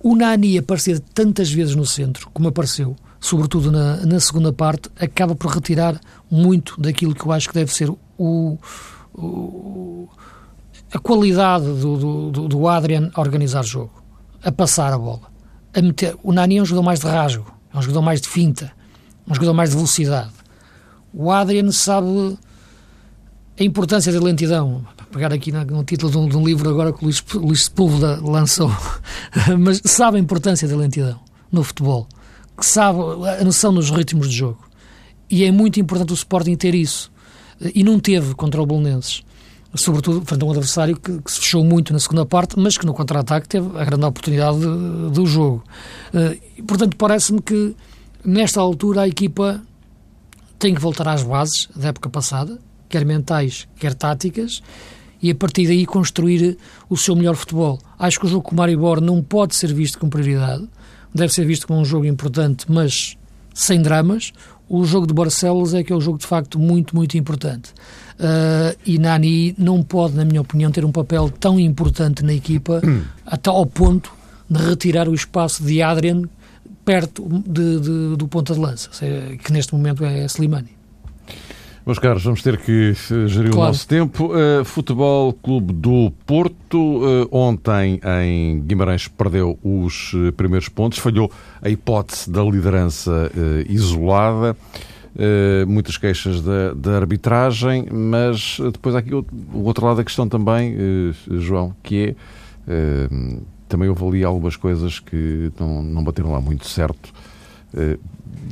o 0.00 0.14
Nani 0.14 0.58
aparecer 0.58 1.00
tantas 1.00 1.50
vezes 1.50 1.74
no 1.74 1.86
centro, 1.86 2.28
como 2.32 2.48
apareceu, 2.48 2.94
sobretudo 3.20 3.72
na, 3.72 4.04
na, 4.06 4.20
segunda 4.20 4.52
parte, 4.52 4.88
acaba 5.00 5.34
por 5.34 5.50
retirar 5.50 6.00
muito 6.30 6.80
daquilo 6.80 7.14
que 7.14 7.24
eu 7.24 7.32
acho 7.32 7.48
que 7.48 7.54
deve 7.54 7.72
ser 7.72 7.90
o, 8.18 8.58
o 9.14 10.08
a 10.92 10.98
qualidade 10.98 11.64
do, 11.64 12.30
do, 12.30 12.48
do 12.48 12.68
Adrian 12.68 13.10
a 13.14 13.20
organizar 13.20 13.64
jogo, 13.64 13.92
a 14.42 14.52
passar 14.52 14.92
a 14.92 14.98
bola. 14.98 15.34
A 15.74 15.82
meter. 15.82 16.16
O 16.22 16.32
Nani 16.32 16.58
é 16.58 16.62
um 16.62 16.64
jogador 16.64 16.84
mais 16.84 17.00
de 17.00 17.06
rasgo, 17.06 17.46
é 17.72 17.78
um 17.78 17.82
jogador 17.82 18.02
mais 18.02 18.20
de 18.20 18.28
finta, 18.28 18.72
um 19.28 19.34
jogador 19.34 19.54
mais 19.54 19.70
de 19.70 19.76
velocidade. 19.76 20.32
O 21.12 21.30
Adrian 21.30 21.70
sabe 21.70 22.38
a 23.58 23.64
importância 23.64 24.12
da 24.12 24.20
lentidão. 24.20 24.84
Pegar 25.10 25.32
aqui 25.32 25.50
no 25.50 25.82
título 25.84 26.12
de 26.12 26.18
um, 26.18 26.28
de 26.28 26.36
um 26.36 26.44
livro 26.44 26.68
agora 26.68 26.92
que 26.92 27.00
o 27.00 27.04
Luís, 27.04 27.24
Luís 27.34 27.64
Sepúlveda 27.64 28.20
lançou, 28.22 28.70
mas 29.58 29.80
sabe 29.84 30.18
a 30.18 30.20
importância 30.20 30.68
da 30.68 30.76
lentidão 30.76 31.18
no 31.50 31.62
futebol, 31.62 32.06
que 32.58 32.66
sabe 32.66 32.98
a 33.40 33.44
noção 33.44 33.72
dos 33.72 33.90
ritmos 33.90 34.28
de 34.28 34.36
jogo. 34.36 34.58
E 35.30 35.44
é 35.44 35.50
muito 35.50 35.80
importante 35.80 36.12
o 36.12 36.14
Sporting 36.14 36.54
ter 36.54 36.74
isso. 36.74 37.10
E 37.74 37.82
não 37.82 37.98
teve 37.98 38.34
contra 38.34 38.60
o 38.62 38.66
Bolonenses 38.66 39.24
sobretudo 39.76 40.24
frente 40.24 40.42
a 40.42 40.46
um 40.46 40.50
adversário 40.50 40.96
que, 40.96 41.20
que, 41.22 41.30
se 41.30 41.40
fechou 41.40 41.64
muito 41.64 41.92
na 41.92 41.98
segunda 41.98 42.24
parte, 42.26 42.58
mas 42.58 42.76
que 42.76 42.86
no 42.86 42.94
contra-ataque 42.94 43.48
teve 43.48 43.78
a 43.78 43.84
grande 43.84 44.04
oportunidade 44.04 44.58
de, 44.58 45.10
do 45.10 45.26
jogo. 45.26 45.64
Uh, 46.12 46.62
portanto, 46.64 46.96
parece-me 46.96 47.40
que 47.40 47.74
nesta 48.24 48.60
altura 48.60 49.02
a 49.02 49.08
equipa 49.08 49.62
tem 50.58 50.74
que 50.74 50.80
voltar 50.80 51.08
às 51.08 51.22
bases 51.22 51.68
da 51.76 51.88
época 51.88 52.08
passada, 52.08 52.58
quer 52.88 53.04
mentais, 53.04 53.68
quer 53.78 53.94
táticas, 53.94 54.62
e 55.22 55.30
a 55.30 55.34
partir 55.34 55.66
daí 55.66 55.86
construir 55.86 56.58
o 56.88 56.96
seu 56.96 57.16
melhor 57.16 57.36
futebol. 57.36 57.78
Acho 57.98 58.20
que 58.20 58.26
o 58.26 58.28
jogo 58.28 58.42
com 58.42 58.52
o 58.52 58.56
Maribor 58.56 59.00
não 59.00 59.22
pode 59.22 59.54
ser 59.54 59.72
visto 59.72 59.98
com 59.98 60.08
prioridade, 60.08 60.68
deve 61.14 61.32
ser 61.32 61.44
visto 61.44 61.66
como 61.66 61.80
um 61.80 61.84
jogo 61.84 62.06
importante, 62.06 62.66
mas 62.68 63.16
sem 63.54 63.80
dramas. 63.80 64.32
O 64.68 64.84
jogo 64.84 65.06
de 65.06 65.14
Barcelos 65.14 65.74
é 65.74 65.82
que 65.84 65.92
é 65.92 65.96
um 65.96 66.00
jogo 66.00 66.18
de 66.18 66.26
facto 66.26 66.58
muito, 66.58 66.94
muito 66.94 67.16
importante. 67.16 67.70
Uh, 68.18 68.76
e 68.84 68.98
Nani 68.98 69.54
não 69.56 69.82
pode, 69.82 70.16
na 70.16 70.24
minha 70.24 70.40
opinião, 70.40 70.70
ter 70.70 70.84
um 70.84 70.90
papel 70.90 71.30
tão 71.30 71.60
importante 71.60 72.24
na 72.24 72.32
equipa 72.32 72.80
até 73.24 73.50
ao 73.50 73.64
ponto 73.64 74.12
de 74.50 74.62
retirar 74.62 75.08
o 75.08 75.14
espaço 75.14 75.62
de 75.62 75.82
Adrian 75.82 76.22
perto 76.84 77.28
de, 77.46 77.80
de, 77.80 78.16
do 78.16 78.28
ponta 78.28 78.54
de 78.54 78.60
lança, 78.60 78.90
que 79.42 79.52
neste 79.52 79.74
momento 79.74 80.04
é 80.04 80.24
Slimani. 80.24 80.70
Meus 81.86 82.00
caros, 82.00 82.24
vamos 82.24 82.42
ter 82.42 82.56
que 82.56 82.90
eh, 82.90 83.28
gerir 83.28 83.52
claro. 83.52 83.58
o 83.60 83.66
nosso 83.68 83.86
tempo. 83.86 84.32
Uh, 84.34 84.64
Futebol 84.64 85.32
Clube 85.32 85.72
do 85.72 86.12
Porto, 86.26 86.76
uh, 86.76 87.28
ontem 87.30 88.00
em 88.24 88.60
Guimarães 88.60 89.06
perdeu 89.06 89.56
os 89.62 90.12
uh, 90.12 90.32
primeiros 90.32 90.68
pontos, 90.68 90.98
falhou 90.98 91.30
a 91.62 91.70
hipótese 91.70 92.28
da 92.28 92.42
liderança 92.42 93.30
isolada, 93.68 94.56
muitas 95.68 95.96
queixas 95.96 96.42
da, 96.42 96.74
da, 96.74 96.96
arbitragem, 96.96 97.86
mas 97.90 98.58
depois 98.72 98.96
há 98.96 98.98
aqui 98.98 99.14
o, 99.14 99.24
o, 99.54 99.62
outro 99.62 99.86
lado 99.86 99.98
da 99.98 100.04
questão 100.04 100.28
também, 100.28 100.76
João, 101.38 101.74
que 101.84 102.16
é 102.66 103.08
também 103.68 103.88
houve 103.88 104.04
ali 104.04 104.24
algumas 104.24 104.56
coisas 104.56 104.98
que 104.98 105.50
não, 105.58 105.82
não 105.82 106.04
bateram 106.04 106.32
lá 106.32 106.40
muito 106.40 106.66
certo 106.66 107.12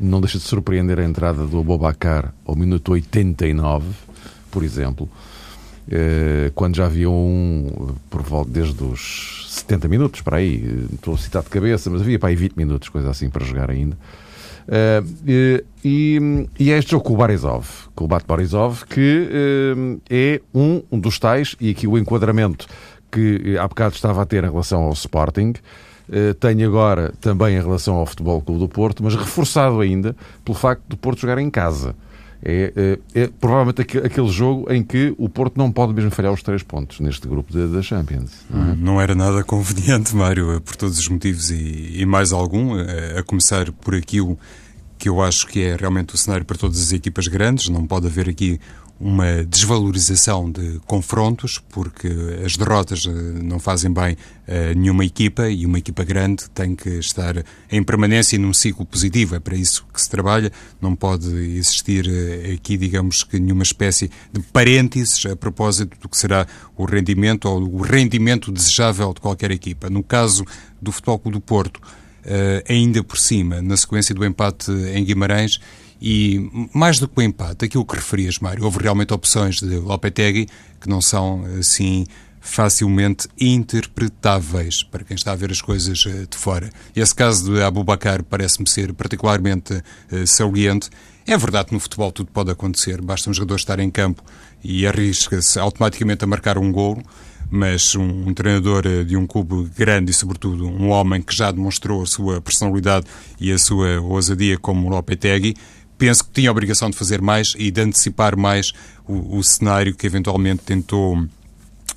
não 0.00 0.20
deixa 0.20 0.38
de 0.38 0.44
surpreender 0.44 0.98
a 0.98 1.04
entrada 1.04 1.46
do 1.46 1.58
Abobacar 1.58 2.32
ao 2.44 2.54
minuto 2.54 2.92
89, 2.92 3.86
por 4.50 4.62
exemplo, 4.62 5.08
eh, 5.90 6.50
quando 6.54 6.76
já 6.76 6.86
havia 6.86 7.10
um, 7.10 7.94
por 8.08 8.22
volta 8.22 8.50
desde 8.50 8.82
os 8.82 9.46
70 9.50 9.88
minutos, 9.88 10.20
para 10.22 10.38
aí, 10.38 10.86
estou 10.92 11.14
a 11.14 11.18
citar 11.18 11.42
de 11.42 11.50
cabeça, 11.50 11.90
mas 11.90 12.00
havia 12.00 12.18
para 12.18 12.30
aí 12.30 12.36
20 12.36 12.56
minutos, 12.56 12.88
coisa 12.88 13.10
assim, 13.10 13.28
para 13.28 13.44
jogar 13.44 13.70
ainda. 13.70 13.96
Uh, 14.66 15.62
e, 15.84 16.48
e 16.58 16.72
é 16.72 16.78
este 16.78 16.92
jogo 16.92 17.04
com 17.04 17.12
o 17.12 17.16
Barisov, 17.18 17.66
com 17.94 18.06
o 18.06 18.08
Bat 18.08 18.24
que 18.88 19.28
uh, 19.28 20.00
é 20.08 20.40
um, 20.54 20.82
um 20.90 20.98
dos 20.98 21.18
tais, 21.18 21.54
e 21.60 21.70
aqui 21.70 21.86
o 21.86 21.98
enquadramento 21.98 22.66
que 23.12 23.58
há 23.58 23.68
bocado 23.68 23.94
estava 23.94 24.22
a 24.22 24.26
ter 24.26 24.42
em 24.42 24.50
relação 24.50 24.84
ao 24.84 24.92
Sporting, 24.94 25.52
eh, 26.10 26.34
tenho 26.34 26.66
agora 26.66 27.12
também 27.20 27.56
em 27.56 27.60
relação 27.60 27.94
ao 27.94 28.06
Futebol 28.06 28.40
Clube 28.40 28.60
do 28.60 28.68
Porto, 28.68 29.02
mas 29.02 29.14
reforçado 29.14 29.80
ainda 29.80 30.14
pelo 30.44 30.56
facto 30.56 30.82
do 30.88 30.96
Porto 30.96 31.20
jogar 31.20 31.38
em 31.38 31.50
casa. 31.50 31.94
É, 32.46 32.98
é, 33.14 33.22
é, 33.22 33.26
provavelmente 33.40 33.80
aquele 33.80 34.28
jogo 34.28 34.70
em 34.70 34.82
que 34.82 35.14
o 35.16 35.30
Porto 35.30 35.56
não 35.56 35.72
pode 35.72 35.94
mesmo 35.94 36.10
falhar 36.10 36.30
os 36.30 36.42
três 36.42 36.62
pontos 36.62 37.00
neste 37.00 37.26
grupo 37.26 37.50
da 37.68 37.80
Champions. 37.80 38.32
Não, 38.50 38.70
é? 38.70 38.76
não, 38.76 39.00
era 39.00 39.14
nada 39.14 39.42
conveniente, 39.42 40.14
Mário, 40.14 40.60
por 40.60 40.76
todos 40.76 40.98
os 40.98 41.08
motivos 41.08 41.50
e, 41.50 42.02
e 42.02 42.04
mais 42.04 42.32
algum, 42.32 42.74
a, 42.74 43.20
a, 43.20 43.22
começar 43.22 43.72
por 43.72 43.94
aquilo 43.94 44.38
que 44.98 45.08
eu 45.08 45.22
acho 45.22 45.46
que 45.46 45.62
é 45.62 45.74
realmente 45.74 46.14
o 46.14 46.18
cenário 46.18 46.44
para 46.44 46.58
todas 46.58 46.78
as 46.78 46.92
equipas 46.92 47.28
grandes. 47.28 47.70
Não 47.70 47.86
pode 47.86 48.06
haver 48.06 48.28
aqui 48.28 48.60
uma 48.98 49.44
desvalorização 49.44 50.50
de 50.50 50.80
confrontos, 50.86 51.60
porque 51.70 52.08
as 52.44 52.56
derrotas 52.56 53.04
eh, 53.06 53.10
não 53.42 53.58
fazem 53.58 53.92
bem 53.92 54.16
a 54.46 54.74
nenhuma 54.74 55.04
equipa 55.04 55.48
e 55.48 55.66
uma 55.66 55.78
equipa 55.78 56.04
grande 56.04 56.48
tem 56.50 56.76
que 56.76 56.90
estar 56.90 57.44
em 57.70 57.82
permanência 57.82 58.38
num 58.38 58.54
ciclo 58.54 58.86
positivo. 58.86 59.34
É 59.34 59.40
para 59.40 59.56
isso 59.56 59.84
que 59.92 60.00
se 60.00 60.08
trabalha. 60.08 60.52
Não 60.80 60.94
pode 60.94 61.28
existir 61.28 62.06
eh, 62.08 62.52
aqui, 62.52 62.76
digamos 62.76 63.24
que, 63.24 63.38
nenhuma 63.38 63.64
espécie 63.64 64.10
de 64.32 64.40
parênteses 64.40 65.26
a 65.26 65.34
propósito 65.34 65.98
do 66.00 66.08
que 66.08 66.16
será 66.16 66.46
o 66.76 66.84
rendimento 66.84 67.46
ou 67.46 67.62
o 67.62 67.82
rendimento 67.82 68.52
desejável 68.52 69.12
de 69.12 69.20
qualquer 69.20 69.50
equipa. 69.50 69.90
No 69.90 70.02
caso 70.02 70.44
do 70.80 70.92
Futebol 70.92 71.18
Clube 71.18 71.38
do 71.38 71.40
Porto, 71.40 71.80
eh, 72.24 72.64
ainda 72.68 73.02
por 73.02 73.18
cima, 73.18 73.60
na 73.60 73.76
sequência 73.76 74.14
do 74.14 74.24
empate 74.24 74.70
em 74.70 75.04
Guimarães, 75.04 75.60
e 76.06 76.68
mais 76.74 76.98
do 76.98 77.08
que 77.08 77.18
o 77.18 77.22
empate, 77.22 77.64
aquilo 77.64 77.82
que 77.82 77.96
referias, 77.96 78.38
Mário, 78.38 78.62
houve 78.62 78.78
realmente 78.78 79.14
opções 79.14 79.56
de 79.56 79.76
Lopetegui 79.76 80.46
que 80.78 80.86
não 80.86 81.00
são 81.00 81.46
assim 81.58 82.04
facilmente 82.42 83.26
interpretáveis 83.40 84.82
para 84.82 85.02
quem 85.02 85.14
está 85.14 85.32
a 85.32 85.34
ver 85.34 85.50
as 85.50 85.62
coisas 85.62 86.04
eh, 86.06 86.26
de 86.28 86.36
fora. 86.36 86.68
Esse 86.94 87.14
caso 87.14 87.50
de 87.50 87.62
Abubacar 87.62 88.22
parece-me 88.22 88.68
ser 88.68 88.92
particularmente 88.92 89.72
uh, 89.72 90.26
saliente. 90.26 90.90
É 91.26 91.38
verdade 91.38 91.68
que 91.68 91.72
no 91.72 91.80
futebol 91.80 92.12
tudo 92.12 92.30
pode 92.30 92.50
acontecer, 92.50 93.00
basta 93.00 93.30
um 93.30 93.32
jogador 93.32 93.56
estar 93.56 93.80
em 93.80 93.90
campo 93.90 94.22
e 94.62 94.86
arrisca-se 94.86 95.58
automaticamente 95.58 96.22
a 96.22 96.26
marcar 96.26 96.58
um 96.58 96.70
golo, 96.70 97.02
mas 97.50 97.94
um, 97.94 98.28
um, 98.28 98.34
treinador 98.34 98.86
eh, 98.86 99.04
de 99.04 99.16
um 99.16 99.26
clube 99.26 99.70
grande 99.74 100.10
e, 100.10 100.14
sobretudo, 100.14 100.68
um 100.68 100.90
homem 100.90 101.22
que 101.22 101.34
já 101.34 101.50
demonstrou 101.50 102.02
a 102.02 102.06
sua 102.06 102.42
personalidade 102.42 103.06
e 103.40 103.50
a 103.50 103.58
sua 103.58 104.02
ousadia 104.02 104.58
como 104.58 104.90
Lopetegui, 104.90 105.56
penso 106.04 106.22
que 106.22 106.32
tinha 106.32 106.50
a 106.50 106.52
obrigação 106.52 106.90
de 106.90 106.96
fazer 106.98 107.22
mais 107.22 107.54
e 107.56 107.70
de 107.70 107.80
antecipar 107.80 108.36
mais 108.36 108.72
o, 109.08 109.38
o 109.38 109.42
cenário 109.42 109.94
que 109.94 110.06
eventualmente 110.06 110.62
tentou 110.62 111.18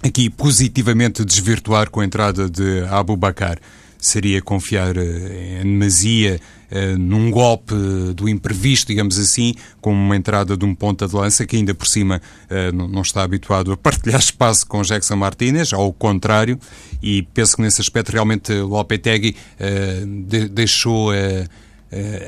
aqui 0.01 0.29
positivamente 0.29 1.25
desvirtuar 1.25 1.89
com 1.89 1.99
a 1.99 2.05
entrada 2.05 2.49
de 2.49 2.85
Abu 2.89 3.17
Bakar. 3.17 3.59
Seria 3.99 4.41
confiar 4.41 4.95
eh, 4.95 5.59
em 5.61 5.63
demasia 5.63 6.39
uh, 6.71 6.97
num 6.97 7.29
golpe 7.31 7.73
do 8.15 8.29
imprevisto, 8.29 8.87
digamos 8.87 9.19
assim, 9.19 9.55
com 9.81 9.91
uma 9.91 10.15
entrada 10.15 10.55
de 10.55 10.63
um 10.63 10.73
ponta 10.73 11.05
de 11.05 11.13
lança 11.13 11.45
que 11.45 11.57
ainda 11.57 11.73
por 11.73 11.87
cima 11.87 12.21
uh, 12.49 12.87
não 12.87 13.01
está 13.01 13.23
habituado 13.23 13.73
a 13.73 13.75
partilhar 13.75 14.19
espaço 14.21 14.65
com 14.67 14.83
Jackson 14.83 15.17
Martinez, 15.17 15.73
ao 15.73 15.91
contrário, 15.91 16.57
e 17.03 17.23
penso 17.33 17.57
que 17.57 17.61
nesse 17.61 17.81
aspecto 17.81 18.13
realmente 18.13 18.53
Lopetegui 18.53 19.35
de 20.29 20.47
deixou 20.47 21.11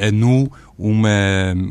a 0.08 0.12
nu 0.12 0.52
uma 0.78 1.10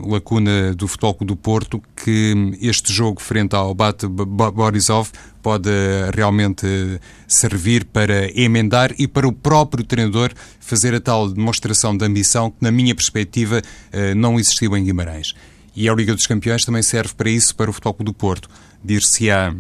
lacuna 0.07 0.75
do 0.75 0.87
Futebol 0.87 1.17
do 1.23 1.35
Porto 1.35 1.83
que 1.97 2.35
este 2.61 2.93
jogo 2.93 3.23
frente 3.23 3.57
ao 3.57 3.75
Bate 3.75 4.07
Borisov 4.07 5.11
pode 5.43 5.71
realmente 6.15 6.67
servir 7.27 7.87
para 7.87 8.31
emendar 8.39 8.95
e 8.99 9.09
para 9.09 9.27
o 9.27 9.33
próprio 9.33 9.83
treinador 9.83 10.31
fazer 10.61 10.95
a 10.95 11.01
tal 11.01 11.31
demonstração 11.31 11.97
de 11.97 12.05
ambição 12.05 12.51
que, 12.51 12.59
na 12.61 12.71
minha 12.71 12.95
perspectiva, 12.95 13.63
eh, 13.91 14.15
não 14.15 14.39
existiu 14.39 14.77
em 14.77 14.85
Guimarães. 14.85 15.35
E 15.75 15.89
a 15.89 15.95
Liga 15.95 16.15
dos 16.15 16.27
Campeões 16.27 16.65
também 16.65 16.83
serve 16.83 17.15
para 17.15 17.31
isso, 17.31 17.57
para 17.57 17.71
o 17.71 17.73
Futebol 17.73 17.97
do 18.05 18.13
Porto. 18.13 18.51
Dir-se-á 18.85 19.55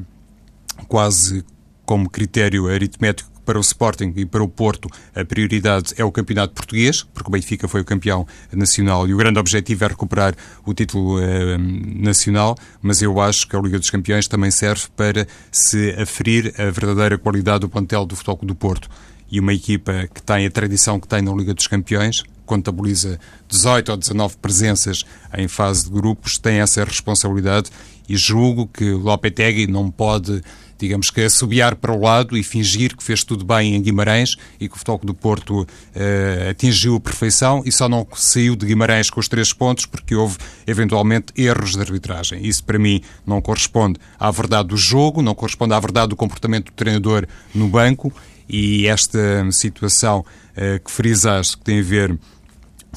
quase 0.88 1.42
como 1.86 2.10
critério 2.10 2.68
aritmético 2.68 3.30
para 3.48 3.56
o 3.56 3.62
Sporting 3.62 4.12
e 4.14 4.26
para 4.26 4.42
o 4.42 4.48
Porto, 4.48 4.90
a 5.14 5.24
prioridade 5.24 5.94
é 5.96 6.04
o 6.04 6.12
campeonato 6.12 6.52
português, 6.52 7.02
porque 7.14 7.30
o 7.30 7.32
Benfica 7.32 7.66
foi 7.66 7.80
o 7.80 7.84
campeão 7.84 8.26
nacional 8.52 9.08
e 9.08 9.14
o 9.14 9.16
grande 9.16 9.38
objetivo 9.38 9.86
é 9.86 9.88
recuperar 9.88 10.34
o 10.66 10.74
título 10.74 11.18
eh, 11.18 11.56
nacional, 11.56 12.58
mas 12.82 13.00
eu 13.00 13.18
acho 13.18 13.48
que 13.48 13.56
a 13.56 13.58
Liga 13.58 13.78
dos 13.78 13.88
Campeões 13.88 14.28
também 14.28 14.50
serve 14.50 14.82
para 14.94 15.26
se 15.50 15.92
aferir 15.98 16.52
a 16.60 16.70
verdadeira 16.70 17.16
qualidade 17.16 17.60
do 17.60 17.70
plantel 17.70 18.04
do 18.04 18.14
Futebol 18.14 18.40
do 18.42 18.54
Porto. 18.54 18.86
E 19.30 19.40
uma 19.40 19.54
equipa 19.54 20.06
que 20.12 20.20
tem 20.20 20.44
a 20.44 20.50
tradição 20.50 21.00
que 21.00 21.08
tem 21.08 21.22
na 21.22 21.32
Liga 21.32 21.54
dos 21.54 21.66
Campeões, 21.66 22.24
contabiliza 22.44 23.18
18 23.48 23.92
ou 23.92 23.96
19 23.96 24.36
presenças 24.36 25.06
em 25.34 25.48
fase 25.48 25.84
de 25.84 25.90
grupos, 25.90 26.36
tem 26.36 26.60
essa 26.60 26.84
responsabilidade 26.84 27.70
e 28.06 28.14
julgo 28.14 28.66
que 28.66 28.90
Lopetegui 28.90 29.66
não 29.66 29.90
pode 29.90 30.42
digamos 30.78 31.10
que, 31.10 31.22
assobiar 31.22 31.76
para 31.76 31.92
o 31.92 32.00
lado 32.00 32.36
e 32.36 32.42
fingir 32.42 32.96
que 32.96 33.02
fez 33.02 33.24
tudo 33.24 33.44
bem 33.44 33.74
em 33.74 33.82
Guimarães 33.82 34.36
e 34.60 34.68
que 34.68 34.74
o 34.74 34.78
Futebol 34.78 35.00
do 35.02 35.14
Porto 35.14 35.62
uh, 35.62 36.50
atingiu 36.50 36.96
a 36.96 37.00
perfeição 37.00 37.62
e 37.64 37.72
só 37.72 37.88
não 37.88 38.06
saiu 38.14 38.54
de 38.54 38.66
Guimarães 38.66 39.10
com 39.10 39.20
os 39.20 39.28
três 39.28 39.52
pontos 39.52 39.86
porque 39.86 40.14
houve, 40.14 40.38
eventualmente, 40.66 41.32
erros 41.36 41.72
de 41.72 41.80
arbitragem. 41.80 42.46
Isso, 42.46 42.64
para 42.64 42.78
mim, 42.78 43.02
não 43.26 43.40
corresponde 43.40 43.98
à 44.18 44.30
verdade 44.30 44.68
do 44.68 44.76
jogo, 44.76 45.20
não 45.20 45.34
corresponde 45.34 45.74
à 45.74 45.80
verdade 45.80 46.08
do 46.08 46.16
comportamento 46.16 46.66
do 46.66 46.72
treinador 46.72 47.26
no 47.54 47.68
banco 47.68 48.12
e 48.48 48.86
esta 48.86 49.18
situação 49.50 50.20
uh, 50.20 50.82
que 50.82 50.90
frisaste, 50.90 51.58
que 51.58 51.64
tem 51.64 51.80
a 51.80 51.82
ver 51.82 52.18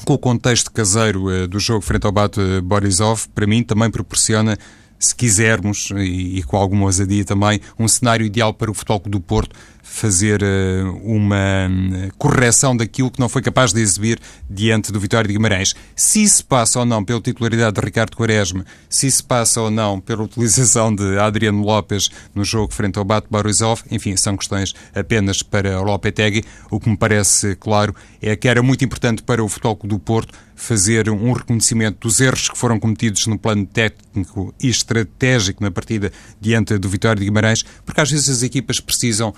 com 0.04 0.14
o 0.14 0.18
contexto 0.18 0.72
caseiro 0.72 1.26
uh, 1.26 1.46
do 1.46 1.58
jogo 1.58 1.82
frente 1.82 2.06
ao 2.06 2.12
Bate 2.12 2.40
Borisov, 2.62 3.28
para 3.34 3.46
mim 3.46 3.62
também 3.62 3.90
proporciona 3.90 4.56
se 5.02 5.14
quisermos, 5.14 5.90
e, 5.96 6.38
e, 6.38 6.42
com 6.44 6.56
alguma 6.56 6.84
ousadia 6.84 7.24
também, 7.24 7.60
um 7.78 7.88
cenário 7.88 8.24
ideal 8.24 8.54
para 8.54 8.70
o 8.70 8.74
Futebol 8.74 9.02
do 9.06 9.20
Porto 9.20 9.56
fazer 9.92 10.42
uh, 10.42 11.00
uma 11.04 11.68
hum, 11.70 12.08
correção 12.16 12.74
daquilo 12.74 13.10
que 13.10 13.20
não 13.20 13.28
foi 13.28 13.42
capaz 13.42 13.74
de 13.74 13.80
exibir 13.80 14.18
diante 14.48 14.90
do 14.90 14.98
Vitória 14.98 15.28
de 15.28 15.34
Guimarães. 15.34 15.74
Se 15.94 16.22
isso 16.22 16.44
passa 16.46 16.80
ou 16.80 16.86
não 16.86 17.04
pela 17.04 17.20
titularidade 17.20 17.78
de 17.78 17.84
Ricardo 17.84 18.16
Quaresma, 18.16 18.64
se 18.88 19.06
isso 19.06 19.24
passa 19.26 19.60
ou 19.60 19.70
não 19.70 20.00
pela 20.00 20.22
utilização 20.22 20.94
de 20.94 21.18
Adriano 21.18 21.62
Lopes 21.62 22.08
no 22.34 22.42
jogo 22.42 22.72
frente 22.72 22.98
ao 22.98 23.04
Bato 23.04 23.28
Barisov, 23.30 23.82
enfim, 23.90 24.16
são 24.16 24.34
questões 24.34 24.72
apenas 24.94 25.42
para 25.42 25.78
o 25.78 25.84
Lopetegui. 25.84 26.42
O 26.70 26.80
que 26.80 26.88
me 26.88 26.96
parece 26.96 27.54
claro 27.56 27.94
é 28.20 28.34
que 28.34 28.48
era 28.48 28.62
muito 28.62 28.84
importante 28.84 29.22
para 29.22 29.44
o 29.44 29.48
Futebol 29.48 29.78
do 29.84 29.98
Porto 29.98 30.32
fazer 30.62 31.10
um 31.10 31.32
reconhecimento 31.32 31.98
dos 32.00 32.20
erros 32.20 32.48
que 32.48 32.56
foram 32.56 32.78
cometidos 32.78 33.26
no 33.26 33.36
plano 33.36 33.66
técnico 33.66 34.54
e 34.62 34.68
estratégico 34.68 35.62
na 35.62 35.72
partida 35.72 36.12
diante 36.40 36.78
do 36.78 36.88
Vitória 36.88 37.18
de 37.18 37.24
Guimarães, 37.24 37.64
porque 37.84 38.00
às 38.00 38.10
vezes 38.10 38.28
as 38.28 38.42
equipas 38.42 38.78
precisam, 38.78 39.30
uh, 39.30 39.34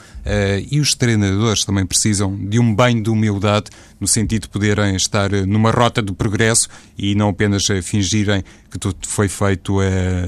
e 0.71 0.81
os 0.81 0.95
treinadores 0.95 1.65
também 1.65 1.87
precisam, 1.87 2.37
de 2.37 2.59
um 2.59 2.75
banho 2.75 3.03
de 3.03 3.11
humildade, 3.11 3.71
no 4.01 4.07
sentido 4.07 4.43
de 4.43 4.49
poderem 4.49 4.97
estar 4.97 5.31
numa 5.47 5.71
rota 5.71 6.03
do 6.03 6.15
progresso 6.15 6.69
e 6.99 7.15
não 7.15 7.31
apenas 7.31 7.69
uh, 7.69 7.83
fingirem 7.83 8.43
que 8.71 8.79
tudo 8.79 8.97
foi 9.07 9.29
feito 9.29 9.79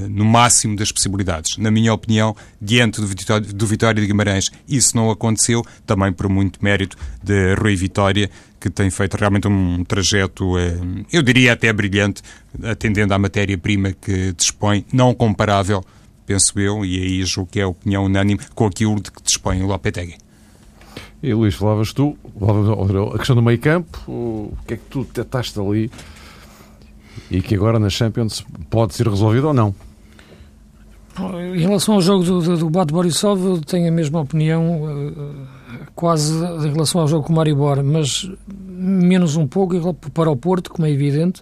no 0.09 0.23
máximo 0.23 0.75
das 0.75 0.89
possibilidades. 0.89 1.57
Na 1.57 1.69
minha 1.69 1.93
opinião, 1.93 2.33
diante 2.61 3.01
do 3.01 3.07
Vitória, 3.07 3.45
do 3.45 3.67
Vitória 3.67 4.01
de 4.01 4.07
Guimarães, 4.07 4.49
isso 4.67 4.95
não 4.95 5.11
aconteceu, 5.11 5.61
também 5.85 6.13
por 6.13 6.29
muito 6.29 6.63
mérito 6.63 6.95
de 7.21 7.55
Rui 7.55 7.75
Vitória, 7.75 8.29
que 8.59 8.69
tem 8.69 8.89
feito 8.89 9.15
realmente 9.15 9.47
um 9.47 9.83
trajeto, 9.83 10.57
eh, 10.57 10.77
eu 11.11 11.21
diria 11.21 11.53
até 11.53 11.71
brilhante, 11.71 12.21
atendendo 12.63 13.13
à 13.13 13.19
matéria-prima 13.19 13.93
que 13.93 14.33
dispõe, 14.33 14.85
não 14.91 15.13
comparável, 15.13 15.83
penso 16.27 16.59
eu, 16.59 16.85
e 16.85 17.01
aí 17.01 17.23
julgo 17.23 17.49
que 17.49 17.59
é 17.61 17.63
a 17.63 17.69
opinião 17.69 18.03
unânime, 18.03 18.41
com 18.53 18.67
aquilo 18.67 19.01
de 19.01 19.09
que 19.09 19.23
dispõe 19.23 19.63
o 19.63 19.65
Lopetegui. 19.65 20.17
E 21.23 21.33
Luís, 21.33 21.55
falavas 21.55 21.93
tu, 21.93 22.15
a 23.15 23.17
questão 23.17 23.35
do 23.35 23.41
meio 23.41 23.57
campo, 23.57 23.97
o 24.07 24.57
que 24.67 24.75
é 24.75 24.77
que 24.77 24.83
tu 24.83 25.05
tentaste 25.05 25.59
ali 25.59 25.89
e 27.31 27.41
que 27.41 27.55
agora 27.55 27.79
na 27.79 27.89
Champions 27.89 28.45
pode 28.69 28.93
ser 28.93 29.07
resolvido 29.07 29.47
ou 29.47 29.53
não? 29.53 29.73
Em 31.55 31.59
relação 31.59 31.95
ao 31.95 32.01
jogo 32.01 32.23
do, 32.23 32.41
do, 32.41 32.57
do 32.57 32.69
Bate 32.69 32.93
Borisov, 32.93 33.43
eu 33.43 33.61
tenho 33.61 33.87
a 33.87 33.91
mesma 33.91 34.21
opinião, 34.21 34.83
eh, 34.87 35.87
quase 35.95 36.35
em 36.35 36.71
relação 36.71 37.01
ao 37.01 37.07
jogo 37.07 37.25
com 37.25 37.33
o 37.33 37.35
Maribor, 37.35 37.83
mas 37.83 38.29
menos 38.47 39.35
um 39.35 39.47
pouco 39.47 39.95
para 40.13 40.29
o 40.29 40.37
Porto, 40.37 40.69
como 40.69 40.85
é 40.85 40.91
evidente, 40.91 41.41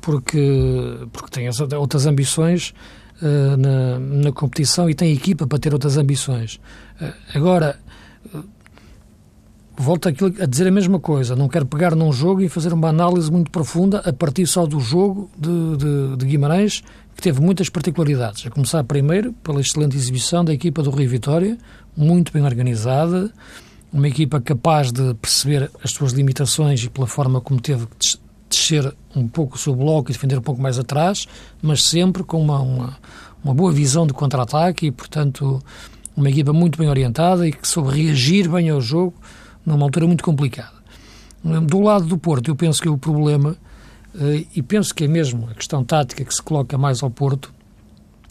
porque, 0.00 0.96
porque 1.12 1.30
tem 1.30 1.46
outras 1.76 2.06
ambições 2.06 2.72
uh, 3.22 3.56
na, 3.56 3.98
na 3.98 4.32
competição 4.32 4.90
e 4.90 4.94
tem 4.94 5.12
equipa 5.12 5.46
para 5.46 5.58
ter 5.58 5.72
outras 5.72 5.96
ambições. 5.96 6.56
Uh, 7.00 7.12
agora, 7.34 7.78
uh, 8.34 8.44
volto 9.76 10.08
a 10.08 10.46
dizer 10.46 10.66
a 10.66 10.70
mesma 10.70 10.98
coisa. 10.98 11.34
Não 11.36 11.48
quero 11.48 11.66
pegar 11.66 11.94
num 11.94 12.12
jogo 12.12 12.42
e 12.42 12.48
fazer 12.48 12.72
uma 12.72 12.88
análise 12.88 13.30
muito 13.30 13.50
profunda 13.50 13.98
a 14.00 14.12
partir 14.12 14.46
só 14.46 14.66
do 14.66 14.80
jogo 14.80 15.30
de, 15.36 15.76
de, 15.76 16.16
de 16.16 16.26
Guimarães, 16.26 16.82
que 17.14 17.22
teve 17.22 17.40
muitas 17.40 17.68
particularidades. 17.68 18.46
A 18.46 18.50
começar 18.50 18.82
primeiro 18.84 19.32
pela 19.44 19.60
excelente 19.60 19.96
exibição 19.96 20.44
da 20.44 20.52
equipa 20.52 20.82
do 20.82 20.90
Rio 20.90 21.08
Vitória, 21.08 21.56
muito 21.96 22.32
bem 22.32 22.42
organizada, 22.42 23.30
uma 23.92 24.08
equipa 24.08 24.40
capaz 24.40 24.90
de 24.90 25.14
perceber 25.14 25.70
as 25.84 25.90
suas 25.90 26.12
limitações 26.12 26.82
e 26.82 26.88
pela 26.88 27.06
forma 27.06 27.40
como 27.40 27.60
teve 27.60 27.86
que 27.86 28.21
descer 28.52 28.94
um 29.14 29.26
pouco 29.26 29.56
o 29.56 29.58
seu 29.58 29.74
bloco 29.74 30.10
e 30.10 30.12
defender 30.12 30.38
um 30.38 30.42
pouco 30.42 30.60
mais 30.60 30.78
atrás, 30.78 31.26
mas 31.60 31.82
sempre 31.82 32.22
com 32.22 32.40
uma, 32.40 32.60
uma, 32.60 32.98
uma 33.42 33.54
boa 33.54 33.72
visão 33.72 34.06
de 34.06 34.12
contra-ataque 34.12 34.86
e, 34.86 34.90
portanto, 34.90 35.62
uma 36.16 36.28
equipa 36.28 36.52
muito 36.52 36.78
bem 36.78 36.88
orientada 36.88 37.46
e 37.46 37.52
que 37.52 37.66
soube 37.66 37.90
reagir 37.90 38.48
bem 38.48 38.70
ao 38.70 38.80
jogo 38.80 39.14
numa 39.64 39.84
altura 39.84 40.06
muito 40.06 40.22
complicada. 40.22 40.82
Do 41.42 41.80
lado 41.80 42.06
do 42.06 42.16
Porto, 42.18 42.48
eu 42.48 42.56
penso 42.56 42.80
que 42.80 42.88
o 42.88 42.96
problema, 42.96 43.56
eh, 44.14 44.46
e 44.54 44.62
penso 44.62 44.94
que 44.94 45.04
é 45.04 45.08
mesmo 45.08 45.48
a 45.50 45.54
questão 45.54 45.82
tática 45.82 46.24
que 46.24 46.32
se 46.32 46.42
coloca 46.42 46.78
mais 46.78 47.02
ao 47.02 47.10
Porto, 47.10 47.52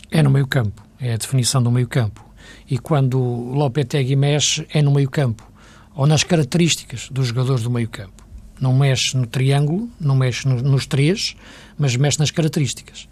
é 0.10 0.22
no 0.24 0.30
meio-campo, 0.30 0.82
é 1.00 1.14
a 1.14 1.18
definição 1.18 1.62
do 1.62 1.72
meio-campo. 1.72 2.24
E 2.70 2.78
quando 2.78 3.20
o 3.20 3.54
Lopetegui 3.54 4.16
mexe, 4.16 4.66
é 4.74 4.82
no 4.82 4.92
meio-campo, 4.92 5.50
ou 5.94 6.08
nas 6.08 6.24
características 6.24 7.10
dos 7.12 7.28
jogadores 7.28 7.64
do 7.64 7.70
meio-campo. 7.70 8.21
Não 8.62 8.74
mexe 8.74 9.18
no 9.18 9.26
triângulo, 9.26 9.90
não 10.00 10.16
mexe 10.16 10.48
no, 10.48 10.62
nos 10.62 10.86
três, 10.86 11.36
mas 11.78 11.96
mexe 11.98 12.20
nas 12.20 12.32
características. 12.32 13.10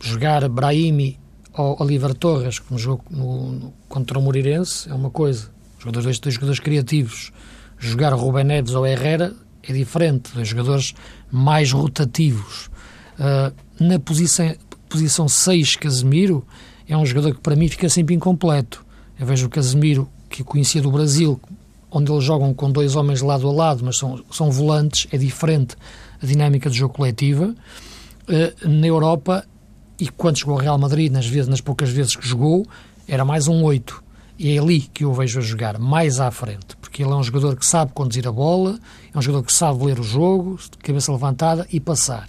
Jogar 0.00 0.48
Brahimi 0.48 1.18
ou 1.52 1.76
Oliver 1.82 2.14
Torres, 2.14 2.60
como 2.60 2.78
jogou 2.78 3.04
no, 3.10 3.52
no, 3.52 3.74
contra 3.88 4.18
o 4.18 4.22
Moreirense, 4.22 4.88
é 4.88 4.94
uma 4.94 5.10
coisa 5.10 5.50
jogadores, 5.78 6.18
dois 6.18 6.34
jogadores 6.34 6.60
criativos. 6.60 7.32
Jogar 7.78 8.12
Rubén 8.12 8.44
Neves 8.44 8.74
ou 8.74 8.86
Herrera 8.86 9.34
é 9.62 9.72
diferente, 9.72 10.32
dois 10.34 10.48
jogadores 10.48 10.94
mais 11.30 11.72
rotativos. 11.72 12.70
Uh, 13.18 13.54
na 13.82 13.98
posição, 13.98 14.54
posição 14.88 15.28
6, 15.28 15.76
Casemiro 15.76 16.46
é 16.88 16.96
um 16.96 17.04
jogador 17.04 17.34
que 17.34 17.40
para 17.40 17.56
mim 17.56 17.68
fica 17.68 17.88
sempre 17.88 18.14
incompleto. 18.14 18.84
Eu 19.18 19.26
vejo 19.26 19.46
o 19.46 19.50
Casemiro, 19.50 20.08
que 20.28 20.42
conhecia 20.42 20.80
do 20.80 20.90
Brasil, 20.90 21.40
onde 21.90 22.10
eles 22.12 22.24
jogam 22.24 22.52
com 22.52 22.70
dois 22.70 22.96
homens 22.96 23.22
lado 23.22 23.48
a 23.48 23.52
lado, 23.52 23.84
mas 23.84 23.96
são, 23.96 24.22
são 24.30 24.50
volantes, 24.50 25.06
é 25.10 25.18
diferente 25.18 25.76
a 26.22 26.26
dinâmica 26.26 26.68
de 26.68 26.76
jogo 26.76 26.94
coletiva. 26.94 27.54
Uh, 28.28 28.68
na 28.68 28.86
Europa, 28.86 29.44
e 29.98 30.08
quando 30.08 30.36
jogou 30.36 30.56
ao 30.56 30.60
Real 30.60 30.78
Madrid, 30.78 31.10
nas, 31.10 31.26
vezes, 31.26 31.48
nas 31.48 31.60
poucas 31.60 31.90
vezes 31.90 32.14
que 32.14 32.26
jogou, 32.26 32.66
era 33.06 33.24
mais 33.24 33.48
um 33.48 33.62
8. 33.62 34.04
E 34.38 34.54
é 34.54 34.58
ali 34.58 34.82
que 34.82 35.04
eu 35.04 35.12
vejo 35.12 35.40
a 35.40 35.42
jogar 35.42 35.78
mais 35.78 36.20
à 36.20 36.30
frente, 36.30 36.76
porque 36.80 37.02
ele 37.02 37.10
é 37.10 37.14
um 37.14 37.22
jogador 37.22 37.56
que 37.56 37.66
sabe 37.66 37.92
conduzir 37.92 38.28
a 38.28 38.30
bola, 38.30 38.78
é 39.12 39.18
um 39.18 39.22
jogador 39.22 39.44
que 39.44 39.52
sabe 39.52 39.84
ler 39.84 39.98
o 39.98 40.02
jogo, 40.02 40.56
de 40.56 40.78
cabeça 40.78 41.10
levantada 41.10 41.66
e 41.72 41.80
passar. 41.80 42.28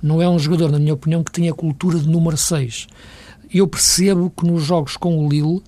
Não 0.00 0.22
é 0.22 0.28
um 0.28 0.38
jogador, 0.38 0.70
na 0.70 0.78
minha 0.78 0.94
opinião, 0.94 1.24
que 1.24 1.32
tenha 1.32 1.50
a 1.50 1.54
cultura 1.54 1.98
de 1.98 2.08
número 2.08 2.36
6. 2.36 2.86
Eu 3.52 3.66
percebo 3.66 4.30
que 4.30 4.46
nos 4.46 4.62
jogos 4.62 4.96
com 4.96 5.18
o 5.18 5.28
Lille, 5.28 5.56
uh, 5.56 5.62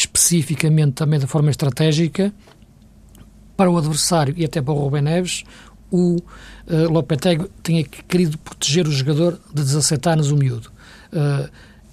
especificamente 0.00 0.94
também 0.94 1.18
de 1.18 1.26
forma 1.26 1.50
estratégica, 1.50 2.32
para 3.56 3.70
o 3.70 3.76
adversário 3.76 4.34
e 4.36 4.44
até 4.44 4.60
para 4.62 4.72
o 4.72 4.78
Rubem 4.78 5.02
Neves, 5.02 5.44
o 5.90 6.16
uh, 6.16 6.90
Lopetegui 6.90 7.46
tinha 7.62 7.84
querido 7.84 8.38
proteger 8.38 8.86
o 8.86 8.92
jogador 8.92 9.38
de 9.52 9.62
desaceitar 9.62 10.16
nos 10.16 10.30
o 10.30 10.36
miúdo. 10.36 10.70
Uh, 11.12 11.50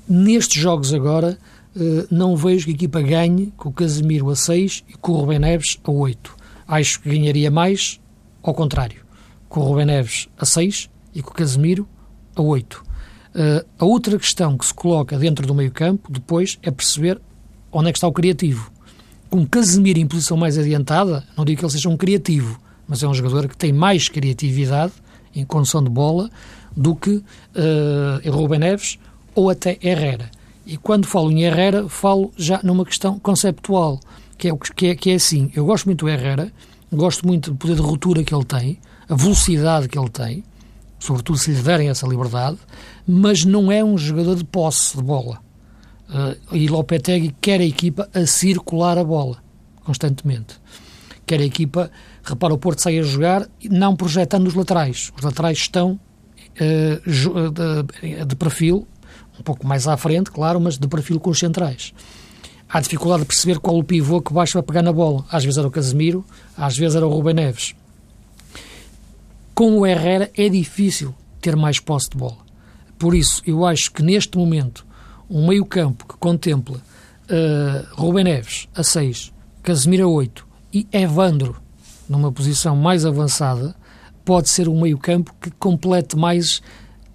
nestes 0.08 0.62
jogos 0.62 0.93
agora, 0.93 1.38
eh, 1.76 2.08
não 2.10 2.36
vejo 2.36 2.65
que 2.65 2.72
a 2.72 2.74
equipa 2.74 3.02
ganhe 3.02 3.54
com 3.56 3.70
o 3.70 3.74
Casemiro 3.74 4.30
a 4.30 4.36
6 4.36 4.84
e 4.89 4.93
com 4.93 5.12
o 5.12 5.15
Rubem 5.17 5.38
Neves 5.38 5.78
a 5.84 5.91
8. 5.91 6.36
Acho 6.67 7.02
que 7.02 7.10
ganharia 7.10 7.52
mais 7.52 8.00
ao 8.41 8.54
contrário, 8.54 9.06
com 9.50 9.60
o 9.60 9.63
Rubem 9.63 9.86
Neves 9.86 10.30
a 10.38 10.46
6 10.46 10.89
e 11.13 11.22
com 11.22 11.32
o 11.32 11.34
Casemiro 11.34 11.88
a 12.36 12.41
8. 12.41 12.84
Uh, 13.36 13.67
a 13.78 13.86
outra 13.86 14.17
questão 14.17 14.58
que 14.58 14.65
se 14.65 14.74
coloca 14.74 15.20
dentro 15.20 15.46
do 15.46 15.54
meio-campo 15.54 16.12
depois 16.12 16.58
é 16.63 16.72
perceber 16.72 17.22
onde 17.78 17.90
é 17.90 17.92
que 17.92 17.98
está 17.98 18.08
o 18.08 18.12
criativo. 18.12 18.72
Com 19.30 19.46
Casemiro 19.46 20.00
em 20.00 20.08
posição 20.08 20.36
mais 20.36 20.58
adiantada, 20.58 21.24
não 21.38 21.46
digo 21.46 21.60
que 21.60 21.66
ele 21.66 21.72
seja 21.72 21.90
um 21.90 21.98
criativo, 21.98 22.60
mas 22.88 23.04
é 23.04 23.08
um 23.08 23.13
jogador 23.13 23.48
que 23.48 23.56
tem 23.56 23.72
mais 23.72 24.10
criatividade 24.10 24.94
em 25.36 25.46
condução 25.46 25.84
de 25.84 25.90
bola 25.90 26.30
do 26.76 26.96
que 26.96 27.12
uh, 27.12 28.32
Rubem 28.32 28.60
Neves 28.60 28.98
ou 29.36 29.50
até 29.50 29.78
Herrera. 29.82 30.32
E 30.66 30.76
quando 30.76 31.06
falo 31.06 31.32
em 31.32 31.44
Herrera, 31.44 31.88
falo 31.88 32.32
já 32.36 32.60
numa 32.63 32.84
questão 32.84 33.20
conceptual, 33.20 34.00
que 34.38 34.50
é, 34.50 34.58
que 34.76 34.88
é, 34.88 34.96
que 34.96 35.12
é 35.12 35.16
assim. 35.16 35.52
Eu 35.56 35.66
gosto 35.66 35.86
muito 35.86 36.06
do 36.06 36.10
Herrera, 36.10 36.52
gosto 36.92 37.28
muito 37.28 37.52
do 37.52 37.58
poder 37.58 37.76
de 37.76 37.82
ruptura 37.82 38.24
que 38.24 38.34
ele 38.34 38.46
tem, 38.46 38.80
a 39.08 39.16
velocidade 39.16 39.88
que 39.88 40.00
ele 40.00 40.10
tem, 40.10 40.44
sobretudo 40.98 41.38
se 41.38 41.52
lhe 41.52 41.62
derem 41.62 41.90
essa 41.90 42.08
liberdade, 42.08 42.58
mas 43.08 43.46
não 43.46 43.72
é 43.72 43.84
um 43.84 43.98
jogador 43.98 44.36
de 44.36 44.44
posse 44.44 44.98
de 44.98 45.04
bola. 45.04 45.46
Uh, 46.10 46.56
e 46.56 46.67
Lopetegui 46.67 47.36
quer 47.41 47.60
a 47.60 47.65
equipa 47.65 48.10
a 48.13 48.26
circular 48.26 48.98
a 48.98 49.04
bola, 49.04 49.43
constantemente. 49.84 50.56
Quer 51.26 51.41
a 51.41 51.46
equipa, 51.46 51.91
repara, 52.24 52.54
o 52.54 52.58
Porto 52.58 52.82
sai 52.82 52.98
a 53.00 53.04
jogar, 53.04 53.48
não 53.70 53.96
projetando 53.96 54.48
os 54.48 54.54
laterais. 54.54 55.12
Os 55.17 55.24
laterais 55.24 55.58
estão 55.58 56.00
uh, 56.62 57.12
de, 57.12 58.26
de 58.26 58.36
perfil 58.36 58.88
um 59.39 59.43
pouco 59.43 59.65
mais 59.67 59.88
à 59.88 59.96
frente, 59.98 60.32
claro, 60.32 60.60
mas 60.60 60.78
de 60.78 60.88
perfil 60.88 61.20
com 61.20 61.30
os 61.30 61.39
centrais. 61.39 61.93
Há 62.70 62.82
dificuldade 62.82 63.22
de 63.22 63.28
perceber 63.28 63.60
qual 63.60 63.78
o 63.78 63.84
pivô 63.84 64.22
que 64.22 64.34
baixo 64.34 64.54
vai 64.54 64.63
pegar 64.63 64.82
na 64.82 64.91
bola. 64.91 65.26
Às 65.32 65.43
vezes 65.43 65.58
era 65.58 65.67
o 65.67 65.72
Casemiro, 65.72 66.26
às 66.58 66.76
vezes 66.76 66.96
era 66.96 67.08
o 67.08 67.10
Rubem 67.10 67.34
Neves. 67.34 67.76
Com 69.54 69.80
o 69.80 69.86
Herrera 69.86 70.30
é 70.36 70.50
difícil 70.50 71.15
ter 71.39 71.56
mais 71.56 71.80
posse 71.80 72.10
de 72.10 72.17
bola. 72.17 72.38
Por 72.98 73.15
isso, 73.15 73.41
eu 73.46 73.65
acho 73.65 73.91
que 73.91 74.04
neste 74.04 74.38
momento, 74.38 74.86
um 75.30 75.48
meio-campo 75.48 76.06
que 76.06 76.18
contempla 76.18 76.78
uh, 76.78 77.88
Rubem 77.94 78.24
Neves 78.24 78.68
a 78.76 78.84
6, 78.84 79.34
Casemiro 79.63 80.06
a 80.06 80.08
8 80.08 80.48
e 80.74 80.88
Evandro 80.92 81.56
numa 82.10 82.32
posição 82.32 82.76
mais 82.76 83.06
avançada, 83.06 83.76
pode 84.24 84.50
ser 84.50 84.68
um 84.68 84.82
meio-campo 84.82 85.34
que 85.42 85.52
complete 85.52 86.16
mais 86.18 86.62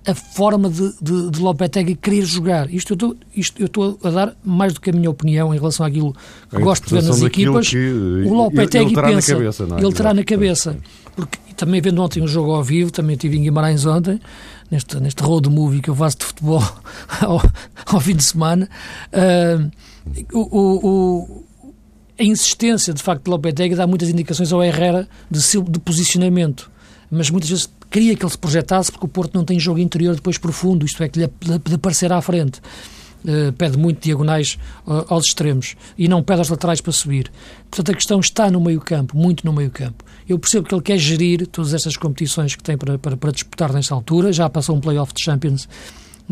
a 0.07 0.15
forma 0.15 0.69
de, 0.69 0.93
de, 1.01 1.31
de 1.31 1.41
Lopetegui 1.41 1.95
querer 1.95 2.23
jogar. 2.23 2.73
Isto 2.73 2.97
eu, 2.99 3.67
estou, 3.67 3.99
a 4.03 4.11
dar 4.11 4.37
mais 4.45 4.75
do 4.75 4.81
que 4.81 4.91
a 4.91 4.93
minha 4.93 5.09
opinião 5.09 5.55
em 5.55 5.59
relação 5.59 5.87
àquilo 5.87 6.15
que 6.51 6.59
gosto 6.59 6.89
de 6.89 6.95
ver 6.95 7.03
nas 7.05 7.23
equipas. 7.23 7.69
Que 7.69 7.93
o 8.27 8.35
Lopetegui 8.35 8.93
ele 8.93 9.03
pensa, 9.03 9.35
cabeça, 9.35 9.65
é? 9.65 9.85
ele 9.85 9.93
terá 9.93 10.13
na 10.13 10.25
cabeça. 10.25 10.77
Porque 11.15 11.39
também 11.55 11.81
vendo 11.81 12.03
ontem 12.03 12.23
um 12.23 12.27
jogo 12.27 12.53
ao 12.53 12.65
vivo, 12.65 12.91
também 12.91 13.15
estive 13.15 13.37
em 13.37 13.43
Guimarães 13.43 13.87
ontem, 13.87 14.19
neste, 14.73 14.99
neste 14.99 15.23
road 15.23 15.49
movie 15.51 15.83
que 15.83 15.91
eu 15.91 15.95
faço 15.95 16.19
de 16.19 16.25
futebol 16.25 16.63
ao, 17.21 17.41
ao 17.87 18.01
fim 18.01 18.17
de 18.17 18.25
semana, 18.25 18.69
uh, 19.13 19.71
o, 20.33 20.89
o, 20.89 21.45
a 22.19 22.25
insistência, 22.25 22.95
de 22.95 23.03
facto, 23.03 23.25
de 23.25 23.31
Lopetegui 23.31 23.75
dá 23.75 23.87
muitas 23.87 24.09
indicações 24.09 24.51
ao 24.53 24.65
Herrera 24.65 25.07
de, 25.31 25.41
seu, 25.43 25.63
de 25.63 25.79
posicionamento, 25.79 26.71
mas 27.11 27.29
muitas 27.29 27.51
vezes 27.51 27.69
queria 27.91 28.17
que 28.17 28.25
ele 28.25 28.33
se 28.33 28.39
projetasse 28.39 28.91
porque 28.91 29.05
o 29.05 29.09
Porto 29.09 29.35
não 29.35 29.45
tem 29.45 29.61
jogo 29.61 29.79
interior 29.79 30.15
depois 30.15 30.39
profundo, 30.39 30.87
isto 30.87 31.03
é, 31.03 31.09
que 31.09 31.21
lhe, 31.21 31.31
lhe 31.69 31.75
aparecer 31.75 32.11
à 32.11 32.23
frente. 32.23 32.61
Uh, 33.25 33.53
pede 33.53 33.79
muito 33.79 34.03
diagonais 34.03 34.59
uh, 34.85 35.05
aos 35.09 35.27
extremos 35.27 35.77
e 35.97 36.09
não 36.09 36.23
pede 36.25 36.41
aos 36.41 36.49
laterais 36.49 36.81
para 36.81 36.93
subir. 36.93 37.31
Portanto, 37.71 37.93
a 37.93 37.95
questão 37.95 38.19
está 38.19 38.51
no 38.51 38.61
meio-campo, 38.61 39.17
muito 39.17 39.47
no 39.47 39.53
meio-campo. 39.53 40.05
Eu 40.29 40.39
percebo 40.39 40.67
que 40.67 40.75
ele 40.75 40.83
quer 40.83 40.99
gerir 40.99 41.47
todas 41.47 41.73
estas 41.73 41.97
competições 41.97 42.57
que 42.57 42.63
tem 42.63 42.77
para, 42.77 42.99
para, 42.99 43.17
para 43.17 43.31
disputar 43.31 43.73
nesta 43.73 43.95
altura. 43.95 44.33
Já 44.33 44.49
passou 44.51 44.77
um 44.77 44.81
playoff 44.81 45.15
de 45.15 45.23
Champions 45.23 45.69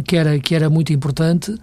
que 0.05 0.17
era, 0.17 0.39
que 0.39 0.55
era 0.55 0.69
muito 0.69 0.93
importante. 0.93 1.53
Uh, 1.53 1.59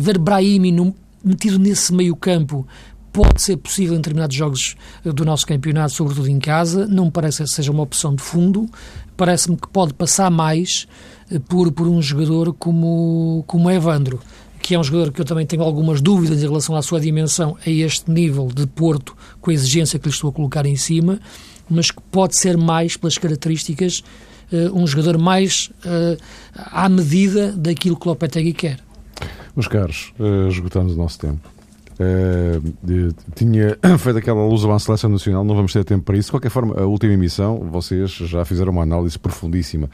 ver 0.00 0.18
Brahimi 0.18 0.72
no, 0.72 0.94
metido 1.24 1.58
nesse 1.58 1.92
meio-campo 1.92 2.66
pode 3.12 3.42
ser 3.42 3.56
possível 3.56 3.94
em 3.94 3.98
determinados 3.98 4.36
jogos 4.36 4.76
eh, 5.04 5.12
do 5.12 5.24
nosso 5.24 5.46
campeonato, 5.46 5.92
sobretudo 5.92 6.28
em 6.28 6.38
casa. 6.38 6.86
Não 6.86 7.06
me 7.06 7.10
parece 7.10 7.42
que 7.42 7.50
seja 7.50 7.72
uma 7.72 7.82
opção 7.82 8.14
de 8.14 8.22
fundo. 8.22 8.68
Parece-me 9.16 9.56
que 9.56 9.68
pode 9.68 9.92
passar 9.94 10.30
mais 10.30 10.86
eh, 11.30 11.38
por, 11.38 11.70
por 11.72 11.88
um 11.88 12.00
jogador 12.00 12.54
como, 12.54 13.44
como 13.46 13.70
Evandro, 13.70 14.20
que 14.62 14.74
é 14.74 14.78
um 14.78 14.84
jogador 14.84 15.12
que 15.12 15.20
eu 15.20 15.24
também 15.24 15.46
tenho 15.46 15.62
algumas 15.62 16.00
dúvidas 16.00 16.42
em 16.42 16.46
relação 16.46 16.76
à 16.76 16.82
sua 16.82 17.00
dimensão 17.00 17.56
a 17.64 17.70
este 17.70 18.10
nível 18.10 18.48
de 18.48 18.66
Porto, 18.66 19.16
com 19.40 19.50
a 19.50 19.54
exigência 19.54 19.98
que 19.98 20.08
lhe 20.08 20.14
estou 20.14 20.30
a 20.30 20.32
colocar 20.32 20.66
em 20.66 20.76
cima, 20.76 21.18
mas 21.68 21.90
que 21.90 22.00
pode 22.10 22.36
ser 22.36 22.56
mais 22.56 22.96
pelas 22.96 23.16
características 23.16 24.02
uh, 24.52 24.78
um 24.78 24.86
jogador 24.86 25.18
mais 25.18 25.70
uh, 25.84 26.20
à 26.54 26.88
medida 26.88 27.52
daquilo 27.52 27.96
que 27.96 28.06
o 28.06 28.10
Lopetegui 28.10 28.52
quer. 28.52 28.80
Meus 29.54 29.68
caros, 29.68 30.12
uh, 30.18 30.48
esgotamos 30.48 30.94
o 30.94 30.96
nosso 30.96 31.18
tempo. 31.18 31.48
Uh, 32.00 33.14
tinha 33.34 33.78
feito 33.98 34.18
aquela 34.18 34.46
luz 34.46 34.64
à 34.64 34.78
seleção 34.78 35.10
nacional, 35.10 35.44
não 35.44 35.54
vamos 35.54 35.72
ter 35.72 35.84
tempo 35.84 36.04
para 36.04 36.16
isso. 36.16 36.28
De 36.28 36.32
qualquer 36.32 36.50
forma, 36.50 36.80
a 36.80 36.86
última 36.86 37.12
emissão, 37.12 37.58
vocês 37.70 38.10
já 38.10 38.44
fizeram 38.44 38.72
uma 38.72 38.82
análise 38.82 39.18
profundíssima 39.18 39.90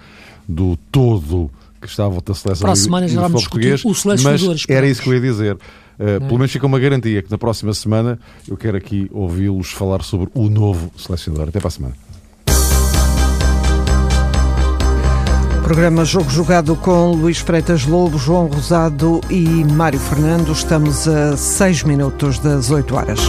do 0.48 0.76
todo 0.90 1.50
que 1.86 1.92
estava 1.92 2.20
da 2.20 2.34
seleção 2.34 2.64
para 2.64 2.72
a 2.72 2.76
semana 2.76 3.08
já 3.08 3.20
vamos 3.20 3.42
português, 3.42 3.84
o 3.84 3.92
mas 4.22 4.66
era 4.68 4.86
isso 4.86 5.02
que 5.02 5.08
eu 5.08 5.14
ia 5.14 5.20
dizer. 5.20 5.54
Uh, 5.54 6.20
pelo 6.20 6.38
menos 6.38 6.52
fica 6.52 6.66
uma 6.66 6.78
garantia 6.78 7.22
que 7.22 7.30
na 7.30 7.38
próxima 7.38 7.72
semana 7.72 8.18
eu 8.46 8.56
quero 8.56 8.76
aqui 8.76 9.08
ouvi-los 9.12 9.70
falar 9.70 10.02
sobre 10.02 10.28
o 10.34 10.50
novo 10.50 10.90
selecionador. 10.98 11.48
Até 11.48 11.58
para 11.58 11.68
a 11.68 11.70
semana. 11.70 11.94
Programa 15.66 16.04
Jogo 16.04 16.30
Jogado 16.30 16.76
com 16.76 17.10
Luís 17.10 17.38
Freitas 17.38 17.86
Lobo, 17.86 18.18
João 18.18 18.46
Rosado 18.46 19.20
e 19.28 19.64
Mário 19.64 19.98
Fernando. 19.98 20.52
Estamos 20.52 21.08
a 21.08 21.36
6 21.36 21.82
minutos 21.82 22.38
das 22.38 22.70
8 22.70 22.94
horas. 22.94 23.20